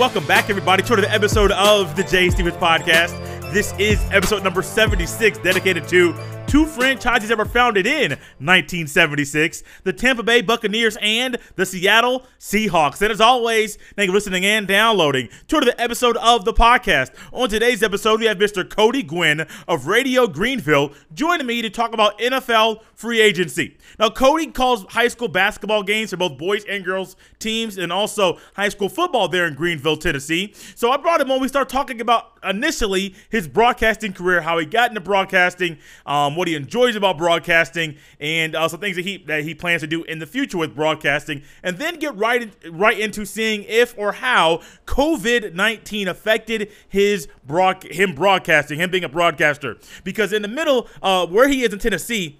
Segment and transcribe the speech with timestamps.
[0.00, 3.12] Welcome back, everybody, to another episode of the Jay Stephens Podcast.
[3.52, 6.14] This is episode number 76, dedicated to
[6.50, 13.00] two franchises were founded in 1976 the Tampa Bay Buccaneers and the Seattle Seahawks.
[13.00, 17.12] And as always, thank you for listening and downloading to the episode of the podcast.
[17.32, 18.68] On today's episode, we have Mr.
[18.68, 23.78] Cody Guinn of Radio Greenville joining me to talk about NFL free agency.
[24.00, 28.38] Now, Cody calls high school basketball games for both boys and girls teams and also
[28.54, 30.52] high school football there in Greenville, Tennessee.
[30.74, 31.40] So I brought him on.
[31.40, 36.48] We start talking about initially his broadcasting career, how he got into broadcasting, um, what
[36.48, 40.04] he enjoys about broadcasting, and uh, some things that he that he plans to do
[40.04, 44.60] in the future with broadcasting, and then get right right into seeing if or how
[44.86, 50.88] COVID nineteen affected his broad him broadcasting, him being a broadcaster, because in the middle
[51.02, 52.38] uh, where he is in Tennessee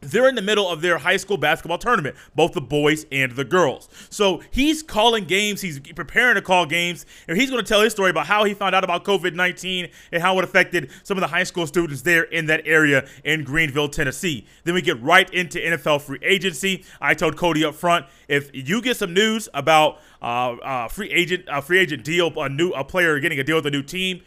[0.00, 3.44] they're in the middle of their high school basketball tournament, both the boys and the
[3.44, 3.88] girls.
[4.10, 7.92] So he's calling games, he's preparing to call games, and he's going to tell his
[7.92, 11.20] story about how he found out about COVID 19 and how it affected some of
[11.20, 14.46] the high school students there in that area in Greenville, Tennessee.
[14.64, 16.84] Then we get right into NFL free agency.
[17.00, 21.44] I told Cody up front if you get some news about uh, uh, free agent,
[21.48, 24.22] a free agent deal, a new a player getting a deal with a new team,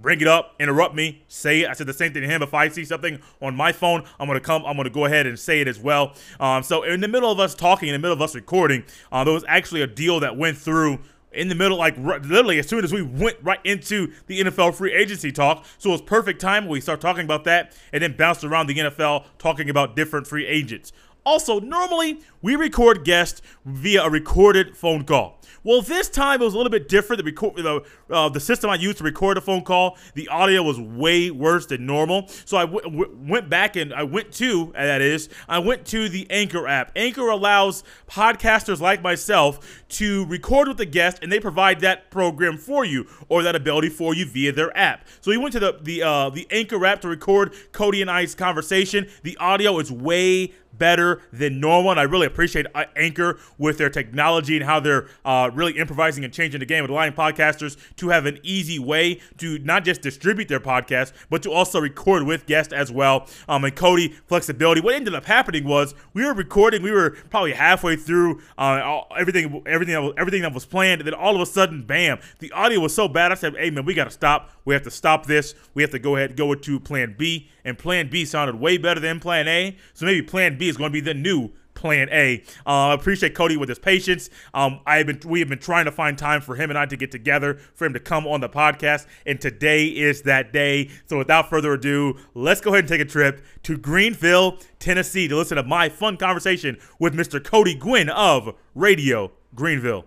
[0.00, 1.68] bring it up, interrupt me, say it.
[1.68, 2.42] I said the same thing to him.
[2.42, 4.64] If I see something on my phone, I'm gonna come.
[4.64, 6.14] I'm gonna go ahead and say it as well.
[6.40, 9.24] Um, so in the middle of us talking, in the middle of us recording, uh,
[9.24, 11.00] there was actually a deal that went through
[11.32, 14.92] in the middle, like literally as soon as we went right into the NFL free
[14.92, 15.64] agency talk.
[15.78, 16.66] So it was perfect time.
[16.66, 20.46] We start talking about that and then bounced around the NFL talking about different free
[20.46, 20.92] agents.
[21.24, 25.35] Also, normally we record guests via a recorded phone call.
[25.66, 27.18] Well, this time it was a little bit different.
[27.18, 30.62] The record, the, uh, the system I used to record a phone call, the audio
[30.62, 32.28] was way worse than normal.
[32.44, 36.08] So I w- w- went back and I went to that is I went to
[36.08, 36.92] the Anchor app.
[36.94, 42.58] Anchor allows podcasters like myself to record with the guest, and they provide that program
[42.58, 45.08] for you or that ability for you via their app.
[45.20, 48.36] So we went to the the uh, the Anchor app to record Cody and I's
[48.36, 49.08] conversation.
[49.24, 51.90] The audio is way better than normal.
[51.90, 52.66] And I really appreciate
[52.96, 56.90] Anchor with their technology and how they're uh, really improvising and changing the game with
[56.90, 61.50] allowing podcasters to have an easy way to not just distribute their podcast, but to
[61.50, 63.26] also record with guests as well.
[63.48, 64.80] Um, and Cody, flexibility.
[64.80, 69.62] What ended up happening was we were recording, we were probably halfway through uh, everything,
[69.66, 72.52] everything, that was, everything that was planned, and then all of a sudden, bam, the
[72.52, 73.32] audio was so bad.
[73.32, 74.50] I said, "Hey man, we got to stop.
[74.64, 75.54] We have to stop this.
[75.74, 78.78] We have to go ahead and go to Plan B." And Plan B sounded way
[78.78, 82.08] better than Plan A, so maybe Plan B is going to be the new plan
[82.10, 82.42] A.
[82.64, 84.30] I Uh, appreciate Cody with his patience.
[84.54, 86.86] Um, I have been we have been trying to find time for him and I
[86.86, 90.88] to get together for him to come on the podcast, and today is that day.
[91.04, 95.36] So without further ado, let's go ahead and take a trip to Greenville, Tennessee, to
[95.36, 97.42] listen to my fun conversation with Mr.
[97.44, 100.06] Cody Guinn of Radio Greenville.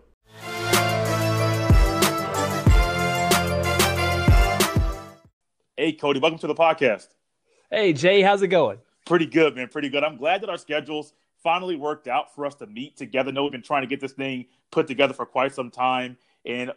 [5.77, 7.07] Hey, Cody, welcome to the podcast.
[7.71, 8.79] Hey, Jay, how's it going?
[9.09, 9.69] Pretty good, man.
[9.69, 10.03] Pretty good.
[10.03, 13.29] I'm glad that our schedules finally worked out for us to meet together.
[13.29, 16.15] I know we've been trying to get this thing put together for quite some time.
[16.45, 16.71] And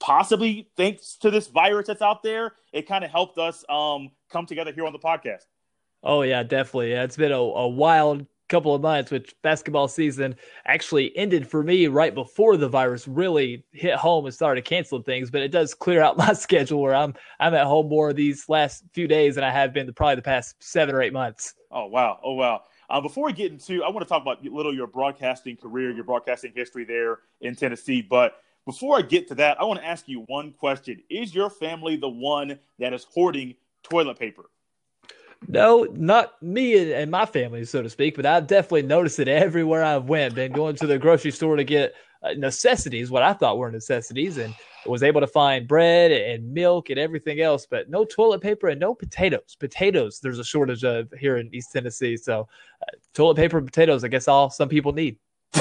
[0.00, 4.46] possibly thanks to this virus that's out there, it kind of helped us um, come
[4.46, 5.44] together here on the podcast.
[6.02, 6.92] Oh, yeah, definitely.
[6.92, 11.64] Yeah, it's been a, a wild couple of months, which basketball season actually ended for
[11.64, 15.28] me right before the virus really hit home and started canceling things.
[15.28, 18.84] But it does clear out my schedule where I'm I'm at home more these last
[18.92, 21.54] few days than I have been the, probably the past seven or eight months.
[21.72, 22.20] Oh wow!
[22.22, 22.62] Oh wow!
[22.88, 25.90] Uh, before we get into, I want to talk about a little your broadcasting career,
[25.90, 28.02] your broadcasting history there in Tennessee.
[28.02, 31.50] But before I get to that, I want to ask you one question: Is your
[31.50, 34.44] family the one that is hoarding toilet paper?
[35.48, 39.84] No, not me and, my family, so to speak, but I've definitely noticed it everywhere
[39.84, 40.34] I've went.
[40.34, 44.38] Been going to the grocery store to get uh, necessities, what I thought were necessities,
[44.38, 44.54] and
[44.86, 48.80] was able to find bread and milk and everything else, but no toilet paper and
[48.80, 49.56] no potatoes.
[49.58, 52.16] Potatoes, there's a shortage of here in East Tennessee.
[52.16, 52.48] So,
[52.82, 55.18] uh, toilet paper and potatoes, I guess all some people need.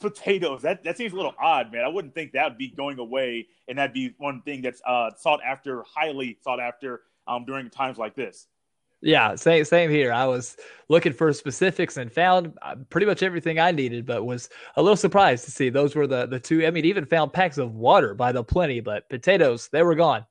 [0.00, 0.62] potatoes.
[0.62, 1.84] That that seems a little odd, man.
[1.84, 5.10] I wouldn't think that would be going away, and that'd be one thing that's uh,
[5.16, 8.46] sought after, highly sought after um, during times like this.
[9.00, 10.12] Yeah, same same here.
[10.12, 10.56] I was
[10.88, 14.96] looking for specifics and found uh, pretty much everything I needed, but was a little
[14.96, 16.66] surprised to see those were the the two.
[16.66, 20.26] I mean, even found packs of water by the plenty, but potatoes they were gone.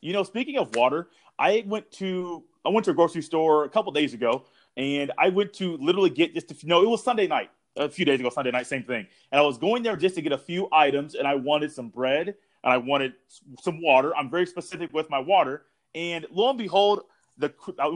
[0.00, 1.08] You know, speaking of water,
[1.38, 4.46] I went to I went to a grocery store a couple days ago,
[4.78, 8.06] and I went to literally get just to, no, it was Sunday night a few
[8.06, 9.06] days ago, Sunday night, same thing.
[9.30, 11.90] And I was going there just to get a few items, and I wanted some
[11.90, 12.34] bread
[12.64, 13.12] and I wanted
[13.60, 14.16] some water.
[14.16, 17.02] I'm very specific with my water, and lo and behold
[17.38, 17.90] the, uh,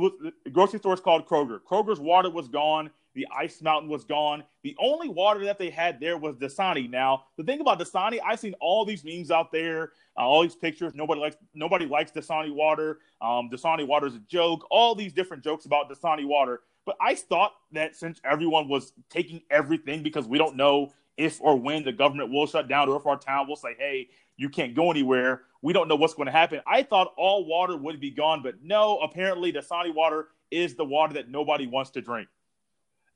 [0.44, 1.60] the grocery store is called Kroger.
[1.60, 2.90] Kroger's water was gone.
[3.14, 4.44] The ice mountain was gone.
[4.62, 6.88] The only water that they had there was Dasani.
[6.88, 10.54] Now, the thing about Dasani, I've seen all these memes out there, uh, all these
[10.54, 10.94] pictures.
[10.94, 12.98] Nobody likes nobody likes Dasani water.
[13.20, 14.66] Um, Dasani water is a joke.
[14.70, 16.60] All these different jokes about Dasani water.
[16.86, 21.56] But I thought that since everyone was taking everything because we don't know if or
[21.56, 24.08] when the government will shut down or if our town will say, hey,
[24.40, 25.42] you can't go anywhere.
[25.60, 26.62] We don't know what's going to happen.
[26.66, 31.12] I thought all water would be gone, but no, apparently Dasani water is the water
[31.12, 32.26] that nobody wants to drink.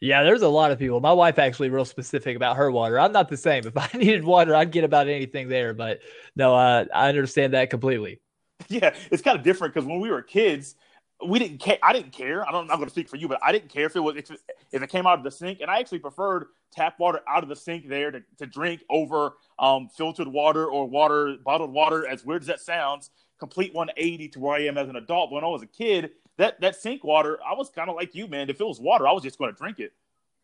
[0.00, 1.00] Yeah, there's a lot of people.
[1.00, 3.00] My wife actually real specific about her water.
[3.00, 3.66] I'm not the same.
[3.66, 5.72] If I needed water, I'd get about anything there.
[5.72, 6.00] But
[6.36, 8.20] no, uh, I understand that completely.
[8.68, 10.76] Yeah, it's kind of different because when we were kids,
[11.26, 11.78] we didn't care.
[11.82, 12.46] I didn't care.
[12.46, 12.62] I don't.
[12.62, 14.30] I'm not going to speak for you, but I didn't care if it was if,
[14.72, 17.48] if it came out of the sink, and I actually preferred tap water out of
[17.48, 22.06] the sink there to, to drink over um, filtered water or water bottled water.
[22.06, 25.30] As weird as that sounds, complete 180 to where I am as an adult.
[25.30, 28.14] But when I was a kid, that that sink water, I was kind of like
[28.14, 28.50] you, man.
[28.50, 29.92] If it was water, I was just going to drink it.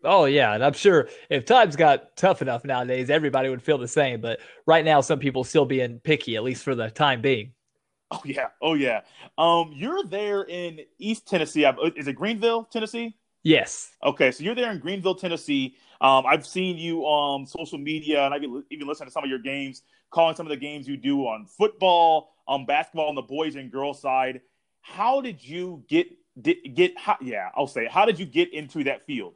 [0.02, 3.88] Oh yeah, and I'm sure if times got tough enough nowadays, everybody would feel the
[3.88, 4.20] same.
[4.20, 7.52] But right now, some people still being picky, at least for the time being.
[8.12, 9.02] Oh yeah, oh yeah.
[9.38, 11.64] Um, you're there in East Tennessee.
[11.96, 13.16] Is it Greenville, Tennessee?
[13.44, 13.90] Yes.
[14.04, 15.76] Okay, so you're there in Greenville, Tennessee.
[16.00, 19.38] Um, I've seen you on social media, and I've even listened to some of your
[19.38, 23.54] games, calling some of the games you do on football, on basketball, on the boys
[23.54, 24.40] and girls side.
[24.82, 26.08] How did you get
[26.42, 26.98] get?
[26.98, 27.86] How, yeah, I'll say.
[27.86, 29.34] How did you get into that field?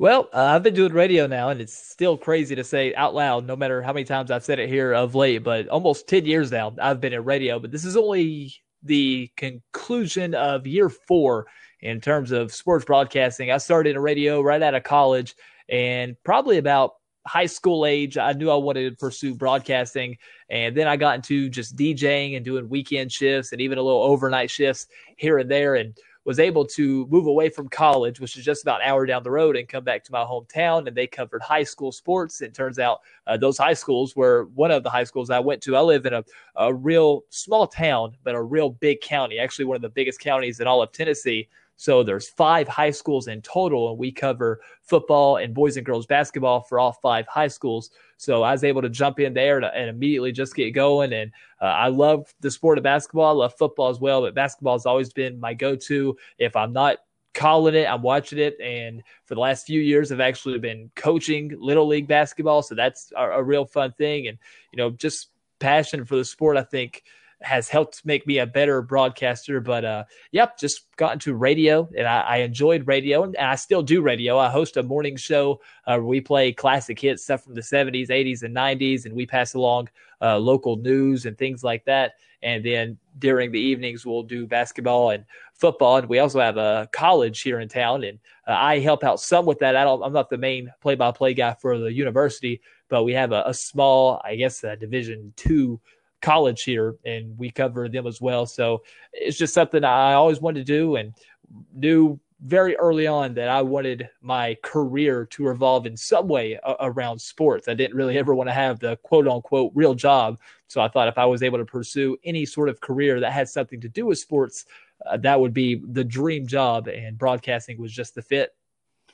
[0.00, 3.46] Well, uh, I've been doing radio now, and it's still crazy to say out loud,
[3.46, 6.50] no matter how many times I've said it here of late, but almost 10 years
[6.50, 7.58] now I've been in radio.
[7.58, 11.48] But this is only the conclusion of year four
[11.82, 13.50] in terms of sports broadcasting.
[13.50, 15.34] I started in radio right out of college,
[15.68, 16.94] and probably about
[17.26, 20.16] high school age, I knew I wanted to pursue broadcasting.
[20.48, 24.02] And then I got into just DJing and doing weekend shifts and even a little
[24.02, 24.86] overnight shifts
[25.18, 25.74] here and there.
[25.74, 25.94] And
[26.24, 29.30] was able to move away from college, which is just about an hour down the
[29.30, 30.86] road, and come back to my hometown.
[30.86, 32.40] And they covered high school sports.
[32.40, 35.62] And turns out uh, those high schools were one of the high schools I went
[35.62, 35.76] to.
[35.76, 36.24] I live in a,
[36.56, 40.60] a real small town, but a real big county, actually one of the biggest counties
[40.60, 41.48] in all of Tennessee.
[41.80, 46.04] So there's five high schools in total, and we cover football and boys and girls
[46.04, 47.88] basketball for all five high schools.
[48.18, 51.14] So I was able to jump in there and immediately just get going.
[51.14, 53.30] And uh, I love the sport of basketball.
[53.30, 56.18] I love football as well, but basketball has always been my go-to.
[56.36, 56.98] If I'm not
[57.32, 58.60] calling it, I'm watching it.
[58.60, 62.60] And for the last few years, I've actually been coaching little league basketball.
[62.60, 64.28] So that's a, a real fun thing.
[64.28, 64.36] And,
[64.70, 65.30] you know, just
[65.60, 67.04] passion for the sport, I think–
[67.42, 69.60] has helped make me a better broadcaster.
[69.60, 73.82] But uh, yep, just got into radio and I, I, enjoyed radio and I still
[73.82, 74.38] do radio.
[74.38, 78.08] I host a morning show uh, where we play classic hits, stuff from the 70s,
[78.08, 79.88] 80s, and 90s, and we pass along
[80.20, 82.12] uh, local news and things like that.
[82.42, 85.98] And then during the evenings, we'll do basketball and football.
[85.98, 89.44] And we also have a college here in town, and uh, I help out some
[89.44, 89.76] with that.
[89.76, 93.42] I don't, I'm not the main play-by-play guy for the university, but we have a,
[93.46, 95.80] a small, I guess, a Division two
[96.20, 98.46] college here, and we cover them as well.
[98.46, 98.82] So
[99.12, 101.14] it's just something I always wanted to do, and
[101.74, 107.20] knew very early on that I wanted my career to revolve in some way around
[107.20, 107.68] sports.
[107.68, 110.38] I didn't really ever want to have the quote unquote real job.
[110.66, 113.48] So I thought if I was able to pursue any sort of career that had
[113.48, 114.64] something to do with sports,
[115.04, 116.88] uh, that would be the dream job.
[116.88, 118.54] And broadcasting was just the fit.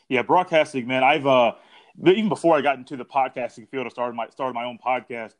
[0.08, 1.02] Yeah, broadcasting, man.
[1.02, 1.52] I've uh,
[2.04, 5.34] even before I got into the podcasting field, I started my started my own podcast.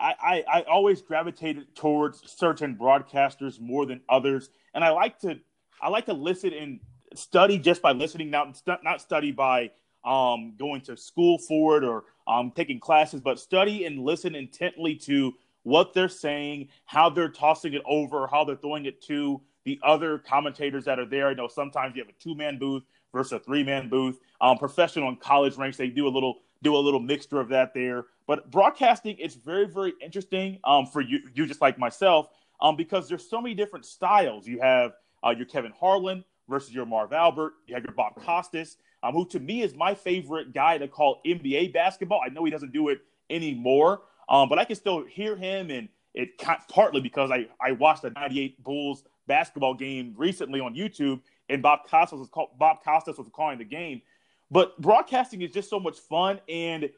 [0.00, 5.38] I, I, I always gravitated towards certain broadcasters more than others, and I like to
[5.80, 6.80] I like to listen and
[7.14, 9.70] study just by listening, not not study by
[10.04, 14.96] um, going to school for it or um, taking classes, but study and listen intently
[14.96, 15.32] to
[15.62, 20.18] what they're saying, how they're tossing it over, how they're throwing it to the other
[20.18, 21.28] commentators that are there.
[21.28, 22.82] I know sometimes you have a two man booth
[23.12, 24.18] versus a three man booth.
[24.40, 27.74] Um, professional and college ranks, they do a little do a little mixture of that
[27.74, 28.06] there.
[28.26, 32.28] But broadcasting, it's very, very interesting um, for you, you just like myself,
[32.60, 34.46] um, because there's so many different styles.
[34.46, 34.92] You have
[35.24, 37.54] uh, your Kevin Harlan versus your Marv Albert.
[37.66, 41.20] You have your Bob Costas, um, who to me is my favorite guy to call
[41.26, 42.20] NBA basketball.
[42.24, 45.88] I know he doesn't do it anymore, um, but I can still hear him, and
[46.14, 46.38] it
[46.68, 51.80] partly because I, I watched the '98 Bulls basketball game recently on YouTube, and Bob
[51.88, 54.00] Costas was call, Bob Costas was calling the game.
[54.50, 56.88] But broadcasting is just so much fun, and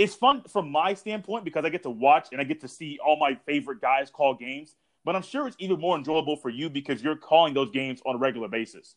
[0.00, 2.98] it's fun from my standpoint because I get to watch and I get to see
[3.04, 4.74] all my favorite guys call games.
[5.04, 8.14] But I'm sure it's even more enjoyable for you because you're calling those games on
[8.14, 8.96] a regular basis.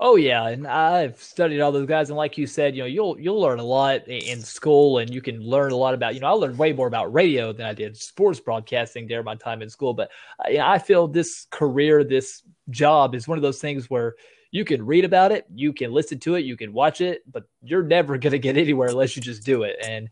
[0.00, 3.18] Oh yeah, and I've studied all those guys, and like you said, you know, you'll
[3.20, 6.14] you'll learn a lot in school, and you can learn a lot about.
[6.14, 9.36] You know, I learned way more about radio than I did sports broadcasting during my
[9.36, 9.94] time in school.
[9.94, 10.10] But
[10.44, 14.16] uh, you know, I feel this career, this job, is one of those things where
[14.52, 17.44] you can read about it, you can listen to it, you can watch it, but
[17.62, 19.76] you're never going to get anywhere unless you just do it.
[19.82, 20.10] And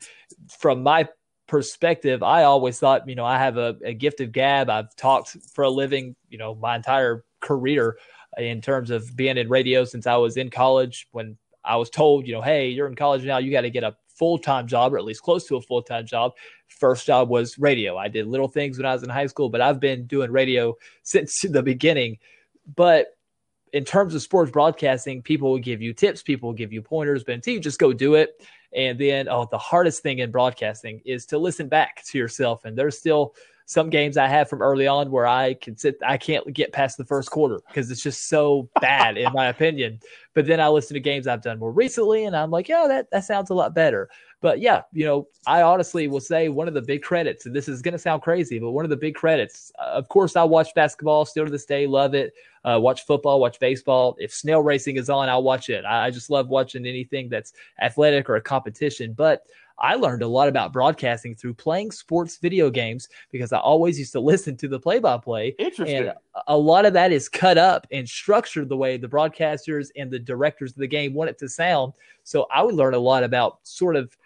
[0.49, 1.07] from my
[1.47, 4.71] perspective, I always thought, you know, I have a, a gift of gab.
[4.71, 7.99] I've talked for a living, you know, my entire career
[8.39, 11.07] in terms of being in radio since I was in college.
[11.13, 13.85] When I was told, you know, hey, you're in college now, you got to get
[13.85, 16.33] a full time job or at least close to a full time job.
[16.69, 17.99] First job was radio.
[17.99, 20.77] I did little things when I was in high school, but I've been doing radio
[21.03, 22.17] since the beginning.
[22.75, 23.09] But
[23.73, 27.25] in terms of sports broadcasting, people will give you tips, people will give you pointers,
[27.25, 28.43] but until you just go do it.
[28.73, 32.65] And then, oh, the hardest thing in broadcasting is to listen back to yourself.
[32.65, 33.35] And there's still
[33.71, 36.97] some games I have from early on where I can sit, I can't get past
[36.97, 40.01] the first quarter because it's just so bad in my opinion.
[40.35, 43.13] But then I listen to games I've done more recently, and I'm like, yeah, that
[43.13, 44.11] that sounds a lot better.
[44.41, 47.69] But yeah, you know, I honestly will say one of the big credits, and this
[47.69, 50.43] is going to sound crazy, but one of the big credits, uh, of course, I
[50.43, 52.33] watch basketball still to this day, love it.
[52.65, 54.17] Uh, watch football, watch baseball.
[54.19, 55.85] If snail racing is on, I'll watch it.
[55.85, 59.15] I, I just love watching anything that's athletic or a competition.
[59.15, 59.45] But
[59.81, 64.13] I learned a lot about broadcasting through playing sports video games because I always used
[64.13, 65.55] to listen to the play by play.
[65.59, 66.09] Interesting.
[66.09, 66.15] And
[66.47, 70.19] a lot of that is cut up and structured the way the broadcasters and the
[70.19, 71.95] directors of the game want it to sound.
[72.25, 74.17] So I would learn a lot about sort of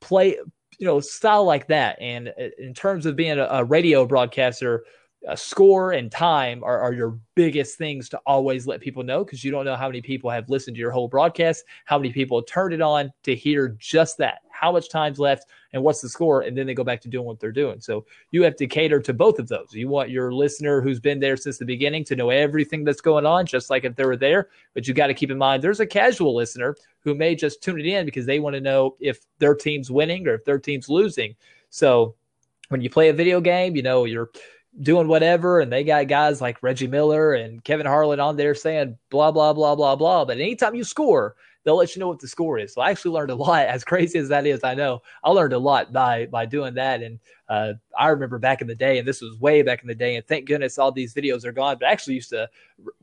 [0.00, 0.38] play,
[0.78, 1.96] you know, style like that.
[2.00, 4.84] And uh, in terms of being a, a radio broadcaster,
[5.34, 9.50] score and time are, are your biggest things to always let people know because you
[9.50, 12.72] don't know how many people have listened to your whole broadcast, how many people turned
[12.72, 16.56] it on to hear just that, how much time's left, and what's the score, and
[16.56, 17.80] then they go back to doing what they're doing.
[17.80, 19.68] So you have to cater to both of those.
[19.72, 23.26] You want your listener who's been there since the beginning to know everything that's going
[23.26, 24.48] on, just like if they were there.
[24.72, 27.78] But you got to keep in mind there's a casual listener who may just tune
[27.78, 30.88] it in because they want to know if their team's winning or if their team's
[30.88, 31.34] losing.
[31.68, 32.14] So
[32.68, 34.30] when you play a video game, you know, you're
[34.82, 38.96] doing whatever, and they got guys like Reggie Miller and Kevin Harlan on there saying
[39.10, 40.24] blah blah blah blah blah.
[40.24, 42.74] But anytime you score, they'll let you know what the score is.
[42.74, 43.66] So I actually learned a lot.
[43.66, 47.02] As crazy as that is, I know I learned a lot by by doing that.
[47.02, 49.94] And uh, I remember back in the day, and this was way back in the
[49.94, 50.16] day.
[50.16, 51.76] And thank goodness all these videos are gone.
[51.78, 52.48] But I actually used to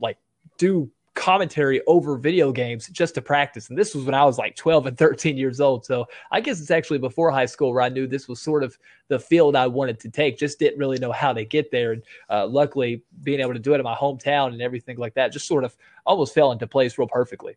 [0.00, 0.18] like
[0.56, 3.68] do commentary over video games just to practice.
[3.68, 5.84] And this was when I was like 12 and 13 years old.
[5.84, 8.78] So I guess it's actually before high school where I knew this was sort of
[9.08, 10.38] the field I wanted to take.
[10.38, 11.92] Just didn't really know how to get there.
[11.92, 15.32] And uh, luckily, being able to do it in my hometown and everything like that
[15.32, 17.56] just sort of almost fell into place real perfectly.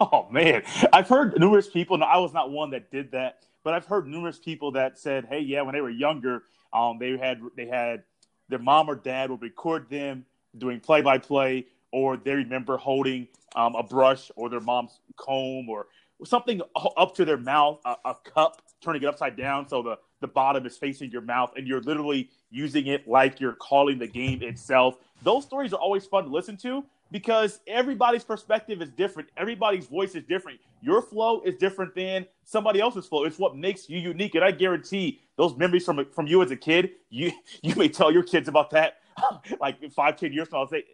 [0.00, 0.62] Oh, man.
[0.92, 4.06] I've heard numerous people, and I was not one that did that, but I've heard
[4.06, 8.04] numerous people that said, hey, yeah, when they were younger, um, they had they had
[8.48, 10.24] their mom or dad would record them
[10.56, 15.68] doing play by play or they remember holding um, a brush or their mom's comb
[15.68, 15.86] or
[16.24, 16.60] something
[16.96, 20.66] up to their mouth, a, a, cup, turning it upside down so the, the bottom
[20.66, 24.96] is facing your mouth, and you're literally using it like you're calling the game itself.
[25.22, 29.28] Those stories are always fun to listen to because everybody's perspective is different.
[29.36, 30.60] Everybody's voice is different.
[30.82, 33.24] Your flow is different than somebody else's flow.
[33.24, 34.34] It's what makes you unique.
[34.34, 38.12] And I guarantee those memories from from you as a kid, you you may tell
[38.12, 38.97] your kids about that
[39.60, 40.84] like five, ten years from now, I'll say,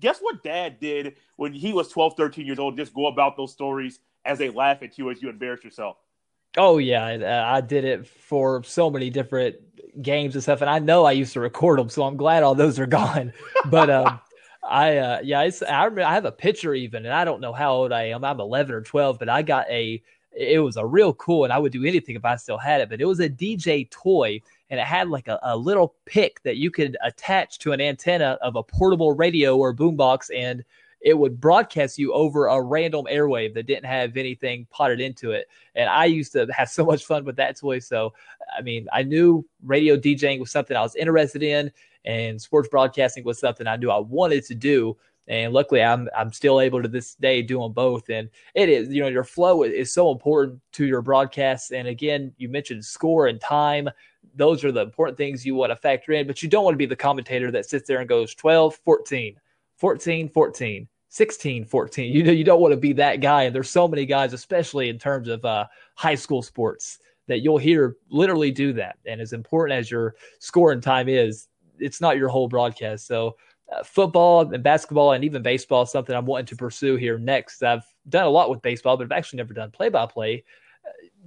[0.00, 2.76] guess what dad did when he was 12, 13 years old?
[2.76, 5.96] Just go about those stories as they laugh at you as you embarrass yourself.
[6.56, 9.56] Oh yeah, uh, I did it for so many different
[10.00, 12.54] games and stuff, and I know I used to record them, so I'm glad all
[12.54, 13.32] those are gone.
[13.70, 14.20] But um,
[14.62, 17.72] I uh, yeah, I remember I have a picture even, and I don't know how
[17.72, 18.24] old I am.
[18.24, 20.02] I'm 11 or 12, but I got a.
[20.36, 22.90] It was a real cool, and I would do anything if I still had it.
[22.90, 24.42] But it was a DJ toy
[24.74, 28.36] and it had like a, a little pick that you could attach to an antenna
[28.42, 30.64] of a portable radio or boombox and
[31.00, 35.48] it would broadcast you over a random airwave that didn't have anything potted into it.
[35.76, 37.78] And I used to have so much fun with that toy.
[37.78, 38.14] So,
[38.58, 41.70] I mean, I knew radio DJing was something I was interested in,
[42.04, 44.96] and sports broadcasting was something I knew I wanted to do.
[45.28, 48.08] And luckily, I'm I'm still able to this day doing both.
[48.10, 51.70] And it is, you know, your flow is so important to your broadcasts.
[51.70, 53.88] And again, you mentioned score and time
[54.36, 56.78] those are the important things you want to factor in, but you don't want to
[56.78, 59.36] be the commentator that sits there and goes 12, 14,
[59.76, 62.12] 14, 14, 16, 14.
[62.12, 63.44] You know, you don't want to be that guy.
[63.44, 67.58] And there's so many guys, especially in terms of uh, high school sports, that you'll
[67.58, 68.98] hear literally do that.
[69.06, 71.48] And as important as your scoring time is,
[71.78, 73.06] it's not your whole broadcast.
[73.06, 73.36] So,
[73.72, 77.62] uh, football and basketball and even baseball is something I'm wanting to pursue here next.
[77.62, 80.44] I've done a lot with baseball, but I've actually never done play by play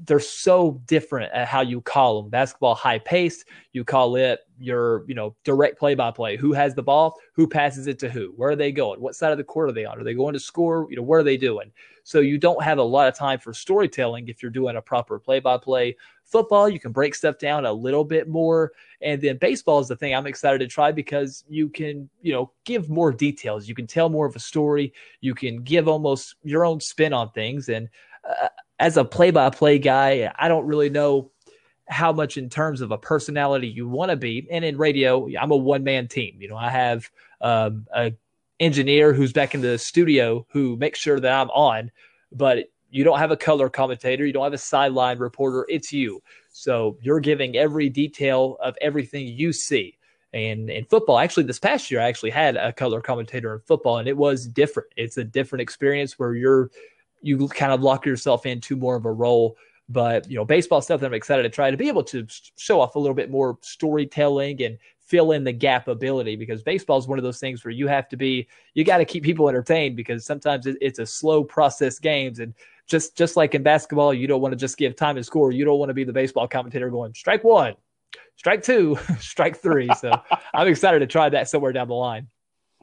[0.05, 2.29] they're so different at how you call them.
[2.29, 6.35] Basketball high paced, you call it your, you know, direct play by play.
[6.35, 7.15] Who has the ball?
[7.33, 8.33] Who passes it to who?
[8.35, 9.01] Where are they going?
[9.01, 9.99] What side of the court are they on?
[9.99, 10.87] Are they going to score?
[10.89, 11.71] You know, what are they doing?
[12.03, 15.19] So you don't have a lot of time for storytelling if you're doing a proper
[15.19, 15.97] play by play.
[16.23, 18.71] Football, you can break stuff down a little bit more.
[19.01, 22.51] And then baseball is the thing I'm excited to try because you can, you know,
[22.65, 23.67] give more details.
[23.67, 24.93] You can tell more of a story.
[25.21, 27.69] You can give almost your own spin on things.
[27.69, 27.89] And
[28.27, 28.49] uh,
[28.79, 31.31] as a play by play guy, I don't really know
[31.89, 34.47] how much in terms of a personality you want to be.
[34.51, 36.37] And in radio, I'm a one man team.
[36.39, 37.09] You know, I have
[37.41, 38.13] um, a
[38.59, 41.91] engineer who's back in the studio who makes sure that I'm on,
[42.31, 45.65] but you don't have a color commentator, you don't have a sideline reporter.
[45.69, 46.21] It's you.
[46.49, 49.97] So you're giving every detail of everything you see.
[50.33, 53.97] And in football, actually, this past year, I actually had a color commentator in football,
[53.97, 54.89] and it was different.
[54.97, 56.69] It's a different experience where you're
[57.21, 59.57] you kind of lock yourself into more of a role.
[59.89, 62.81] But you know, baseball stuff that I'm excited to try to be able to show
[62.81, 67.07] off a little bit more storytelling and fill in the gap ability because baseball is
[67.07, 69.95] one of those things where you have to be you got to keep people entertained
[69.95, 72.39] because sometimes it's a slow process games.
[72.39, 72.53] And
[72.87, 75.51] just just like in basketball you don't want to just give time to score.
[75.51, 77.75] You don't want to be the baseball commentator going strike one
[78.35, 79.89] strike two strike three.
[79.99, 80.11] So
[80.53, 82.27] i'm excited to try that somewhere down the line.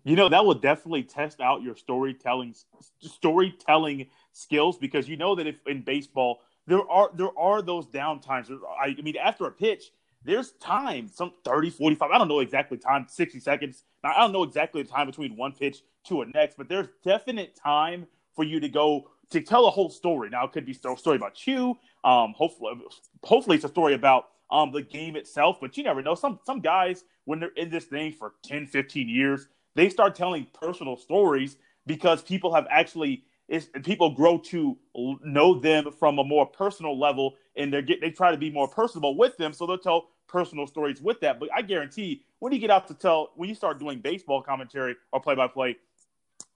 [0.04, 2.54] You know that will definitely test out your storytelling
[3.00, 8.20] storytelling skills because you know that if in baseball there are there are those down
[8.20, 8.50] times.
[8.80, 9.92] I, mean, after a pitch,
[10.24, 13.84] there's time, some 30, 45, I don't know exactly time, 60 seconds.
[14.02, 16.88] Now, I don't know exactly the time between one pitch to a next, but there's
[17.04, 20.30] definite time for you to go to tell a whole story.
[20.30, 21.76] Now, it could be a story about you.
[22.04, 22.72] Um, hopefully,
[23.22, 26.14] hopefully it's a story about um, the game itself, but you never know.
[26.14, 30.46] Some some guys, when they're in this thing for 10, 15 years, they start telling
[30.52, 34.76] personal stories because people have actually is people grow to
[35.22, 38.68] know them from a more personal level and they get they try to be more
[38.68, 41.38] personable with them so they'll tell personal stories with that.
[41.38, 44.96] But i guarantee when you get out to tell when you start doing baseball commentary
[45.12, 45.76] or play by play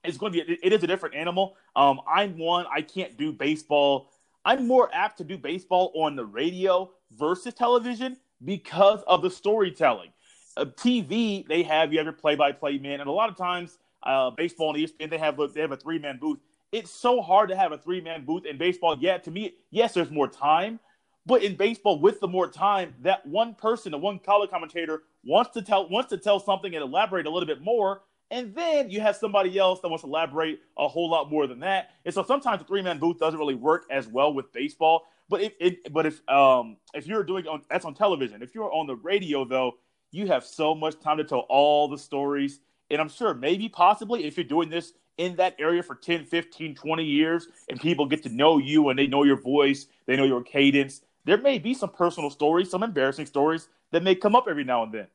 [0.04, 1.56] it's going to be it is a different animal.
[1.76, 4.10] Um i'm one i can't do baseball.
[4.44, 10.10] I'm more apt to do baseball on the radio versus television because of the storytelling.
[10.56, 13.36] Uh, tv they have you have your play by play man and a lot of
[13.36, 16.38] times uh, baseball and ESPN, they have they have a three man booth
[16.72, 18.96] it's so hard to have a three man booth in baseball.
[18.98, 20.80] Yeah, to me, yes, there's more time,
[21.26, 25.50] but in baseball, with the more time, that one person, the one color commentator, wants
[25.50, 29.00] to tell wants to tell something and elaborate a little bit more, and then you
[29.00, 31.90] have somebody else that wants to elaborate a whole lot more than that.
[32.04, 35.06] And so sometimes the three man booth doesn't really work as well with baseball.
[35.28, 38.72] But if it, but if um if you're doing on that's on television, if you're
[38.72, 39.72] on the radio though,
[40.10, 42.60] you have so much time to tell all the stories.
[42.90, 46.74] And I'm sure maybe possibly if you're doing this in that area for 10, 15,
[46.74, 50.24] 20 years and people get to know you and they know your voice, they know
[50.24, 54.46] your cadence, there may be some personal stories, some embarrassing stories that may come up
[54.48, 55.06] every now and then.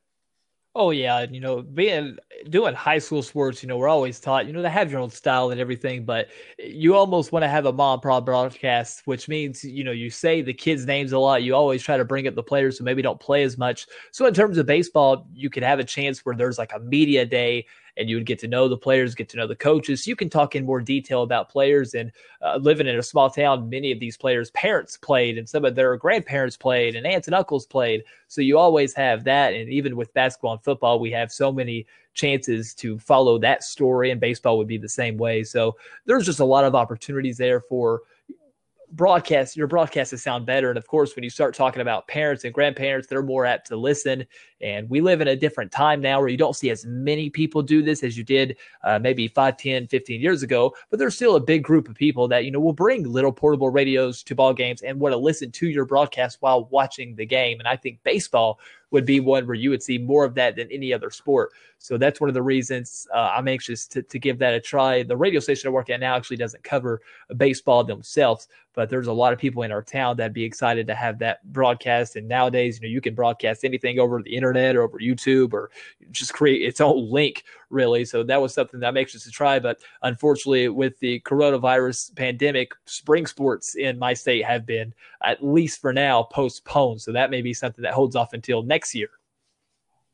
[0.76, 2.16] Oh yeah, you know, being
[2.50, 5.10] doing high school sports, you know, we're always taught, you know, to have your own
[5.10, 9.62] style and everything, but you almost want to have a mom prod broadcast, which means,
[9.62, 11.44] you know, you say the kids' names a lot.
[11.44, 13.86] You always try to bring up the players who maybe don't play as much.
[14.10, 17.24] So in terms of baseball, you could have a chance where there's like a media
[17.24, 20.06] day and you would get to know the players, get to know the coaches.
[20.06, 21.94] You can talk in more detail about players.
[21.94, 22.10] And
[22.42, 25.74] uh, living in a small town, many of these players' parents played, and some of
[25.74, 28.02] their grandparents played, and aunts and uncles played.
[28.28, 29.54] So you always have that.
[29.54, 34.10] And even with basketball and football, we have so many chances to follow that story,
[34.10, 35.44] and baseball would be the same way.
[35.44, 35.76] So
[36.06, 38.02] there's just a lot of opportunities there for
[38.94, 40.68] broadcast your broadcasts to sound better.
[40.68, 43.76] And of course when you start talking about parents and grandparents they're more apt to
[43.76, 44.24] listen.
[44.60, 47.60] And we live in a different time now where you don't see as many people
[47.60, 51.36] do this as you did uh, maybe 5 10 15 years ago but there's still
[51.36, 54.54] a big group of people that you know will bring little portable radios to ball
[54.54, 57.58] games and want to listen to your broadcast while watching the game.
[57.58, 58.60] And i think baseball
[58.94, 61.50] would be one where you would see more of that than any other sport.
[61.78, 65.02] So that's one of the reasons uh, I'm anxious to, to give that a try.
[65.02, 67.02] The radio station I work at now actually doesn't cover
[67.36, 70.94] baseball themselves, but there's a lot of people in our town that'd be excited to
[70.94, 72.14] have that broadcast.
[72.14, 75.70] And nowadays, you know, you can broadcast anything over the internet or over YouTube or
[76.10, 78.04] just create its own link, really.
[78.04, 79.58] So that was something that I'm anxious to try.
[79.58, 85.80] But unfortunately, with the coronavirus pandemic, spring sports in my state have been, at least
[85.80, 87.02] for now, postponed.
[87.02, 89.08] So that may be something that holds off until next next year.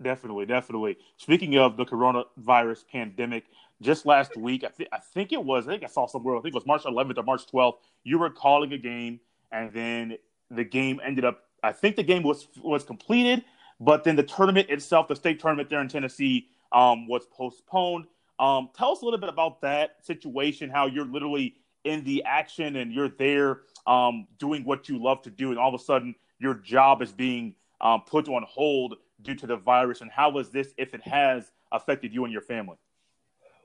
[0.00, 0.96] Definitely, definitely.
[1.16, 3.44] Speaking of the coronavirus pandemic,
[3.82, 6.40] just last week, I, th- I think it was, I think I saw somewhere, I
[6.40, 9.18] think it was March 11th or March 12th, you were calling a game,
[9.50, 10.16] and then
[10.50, 13.44] the game ended up, I think the game was was completed,
[13.78, 18.06] but then the tournament itself, the state tournament there in Tennessee, um, was postponed.
[18.38, 22.76] Um, tell us a little bit about that situation, how you're literally in the action
[22.76, 26.14] and you're there um, doing what you love to do, and all of a sudden
[26.38, 30.00] your job is being um, put on hold due to the virus?
[30.00, 32.76] And how was this, if it has, affected you and your family?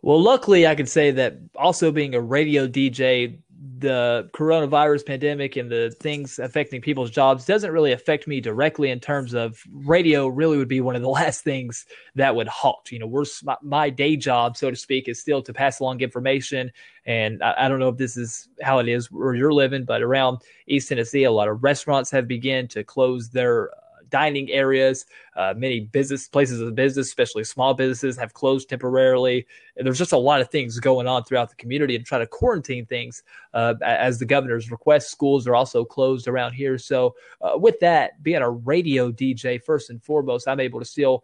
[0.02, 3.40] Well, luckily, I could say that also being a radio DJ,
[3.78, 9.00] the coronavirus pandemic and the things affecting people's jobs doesn't really affect me directly in
[9.00, 13.00] terms of radio really would be one of the last things that would halt you
[13.00, 13.26] know we're
[13.62, 16.72] my, day job so to speak is still to pass along information
[17.06, 20.02] and I, I, don't know if this is how it is where you're living but
[20.02, 23.70] around east tennessee a lot of restaurants have begun to close their
[24.10, 25.06] dining areas.
[25.36, 29.46] Uh, many business places of business, especially small businesses, have closed temporarily.
[29.78, 32.28] And there's just a lot of things going on throughout the community and try to
[32.28, 35.12] quarantine things uh, as the governor's request.
[35.12, 36.78] Schools are also closed around here.
[36.78, 41.24] So, uh, with that, being a radio DJ, first and foremost, I'm able to still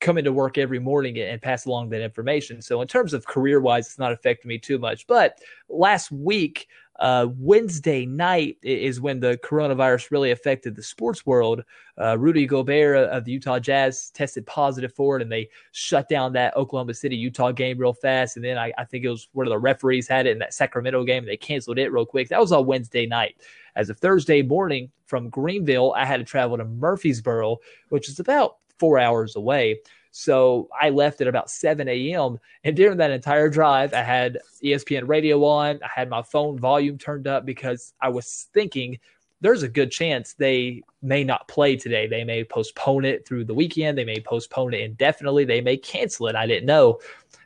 [0.00, 2.62] come into work every morning and pass along that information.
[2.62, 5.06] So in terms of career wise, it's not affecting me too much.
[5.06, 6.68] But last week,
[7.00, 11.64] uh, Wednesday night is when the coronavirus really affected the sports world.
[12.00, 16.32] Uh, Rudy Gobert of the Utah Jazz tested positive for it, and they shut down
[16.34, 18.36] that Oklahoma City Utah game real fast.
[18.36, 20.54] And then I, I, think it was one of the referees had it in that
[20.54, 22.28] Sacramento game, and they canceled it real quick.
[22.28, 23.36] That was on Wednesday night.
[23.76, 28.58] As of Thursday morning from Greenville, I had to travel to Murfreesboro, which is about
[28.78, 29.80] four hours away.
[30.16, 32.38] So I left at about 7 a.m.
[32.62, 35.80] And during that entire drive, I had ESPN radio on.
[35.82, 39.00] I had my phone volume turned up because I was thinking
[39.40, 42.06] there's a good chance they may not play today.
[42.06, 43.98] They may postpone it through the weekend.
[43.98, 45.46] They may postpone it indefinitely.
[45.46, 46.36] They may cancel it.
[46.36, 47.00] I didn't know.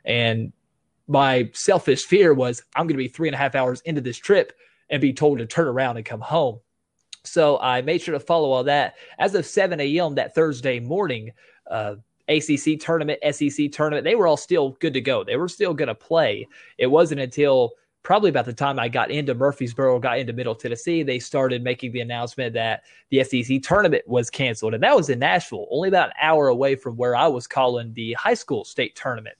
[0.05, 0.53] And
[1.07, 4.17] my selfish fear was I'm going to be three and a half hours into this
[4.17, 4.53] trip
[4.91, 6.59] and be told to turn around and come home.
[7.23, 8.93] So I made sure to follow all that.
[9.17, 10.13] As of 7 a.m.
[10.15, 11.31] that Thursday morning,
[11.69, 11.95] uh,
[12.29, 15.23] ACC tournament, SEC tournament, they were all still good to go.
[15.23, 16.47] They were still going to play.
[16.77, 21.03] It wasn't until probably about the time I got into Murfreesboro, got into Middle Tennessee,
[21.03, 24.73] they started making the announcement that the SEC tournament was canceled.
[24.73, 27.93] And that was in Nashville, only about an hour away from where I was calling
[27.93, 29.35] the high school state tournament.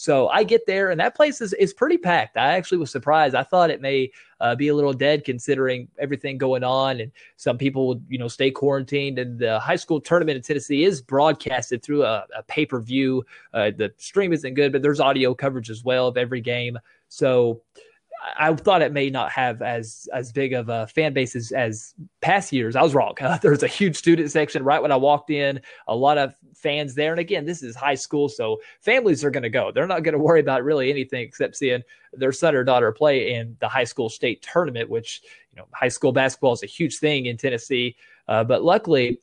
[0.00, 2.38] So I get there, and that place is, is pretty packed.
[2.38, 3.34] I actually was surprised.
[3.34, 4.10] I thought it may
[4.40, 8.26] uh, be a little dead considering everything going on, and some people would, you know,
[8.26, 9.18] stay quarantined.
[9.18, 13.26] And the high school tournament in Tennessee is broadcasted through a, a pay per view.
[13.52, 16.78] Uh, the stream isn't good, but there's audio coverage as well of every game.
[17.10, 17.60] So
[18.38, 21.94] I thought it may not have as as big of a fan base as, as
[22.20, 22.76] past years.
[22.76, 23.14] I was wrong.
[23.20, 25.60] Uh, there's a huge student section right when I walked in.
[25.86, 29.44] A lot of fans there, and again, this is high school, so families are going
[29.44, 29.70] to go.
[29.70, 33.34] They're not going to worry about really anything except seeing their son or daughter play
[33.34, 36.98] in the high school state tournament, which you know, high school basketball is a huge
[36.98, 37.94] thing in Tennessee.
[38.26, 39.20] Uh, but luckily,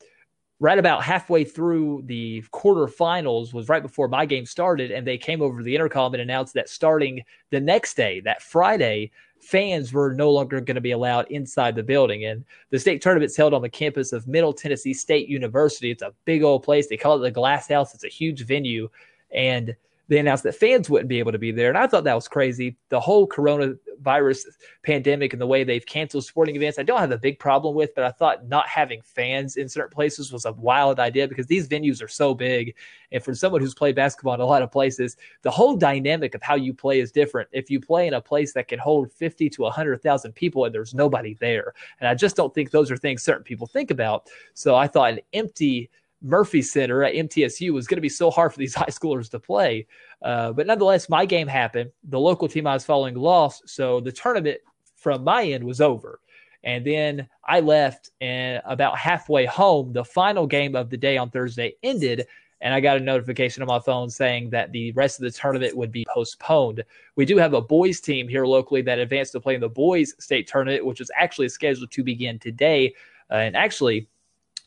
[0.60, 5.40] right about halfway through the quarterfinals was right before my game started, and they came
[5.40, 10.14] over to the intercom and announced that starting the next day, that Friday, fans were
[10.14, 12.24] no longer going to be allowed inside the building.
[12.24, 15.92] And the state tournament's held on the campus of Middle Tennessee State University.
[15.92, 16.88] It's a big old place.
[16.88, 17.94] They call it the Glass House.
[17.94, 18.88] It's a huge venue.
[19.30, 19.76] And
[20.08, 21.68] they announced that fans wouldn't be able to be there.
[21.68, 22.76] And I thought that was crazy.
[22.88, 24.44] The whole coronavirus
[24.82, 27.94] pandemic and the way they've canceled sporting events, I don't have a big problem with,
[27.94, 31.68] but I thought not having fans in certain places was a wild idea because these
[31.68, 32.74] venues are so big.
[33.12, 36.42] And for someone who's played basketball in a lot of places, the whole dynamic of
[36.42, 37.50] how you play is different.
[37.52, 40.94] If you play in a place that can hold 50 to 100,000 people and there's
[40.94, 41.74] nobody there.
[42.00, 44.28] And I just don't think those are things certain people think about.
[44.54, 45.90] So I thought an empty,
[46.22, 49.38] Murphy Center at MTSU was going to be so hard for these high schoolers to
[49.38, 49.86] play.
[50.22, 51.90] Uh, but nonetheless, my game happened.
[52.08, 54.60] The local team I was following lost, so the tournament
[54.96, 56.20] from my end was over.
[56.64, 61.30] And then I left, and about halfway home, the final game of the day on
[61.30, 62.26] Thursday ended,
[62.60, 65.76] and I got a notification on my phone saying that the rest of the tournament
[65.76, 66.82] would be postponed.
[67.14, 70.14] We do have a boys team here locally that advanced to play in the boys
[70.18, 72.94] state tournament, which is actually scheduled to begin today.
[73.30, 74.08] Uh, and actually,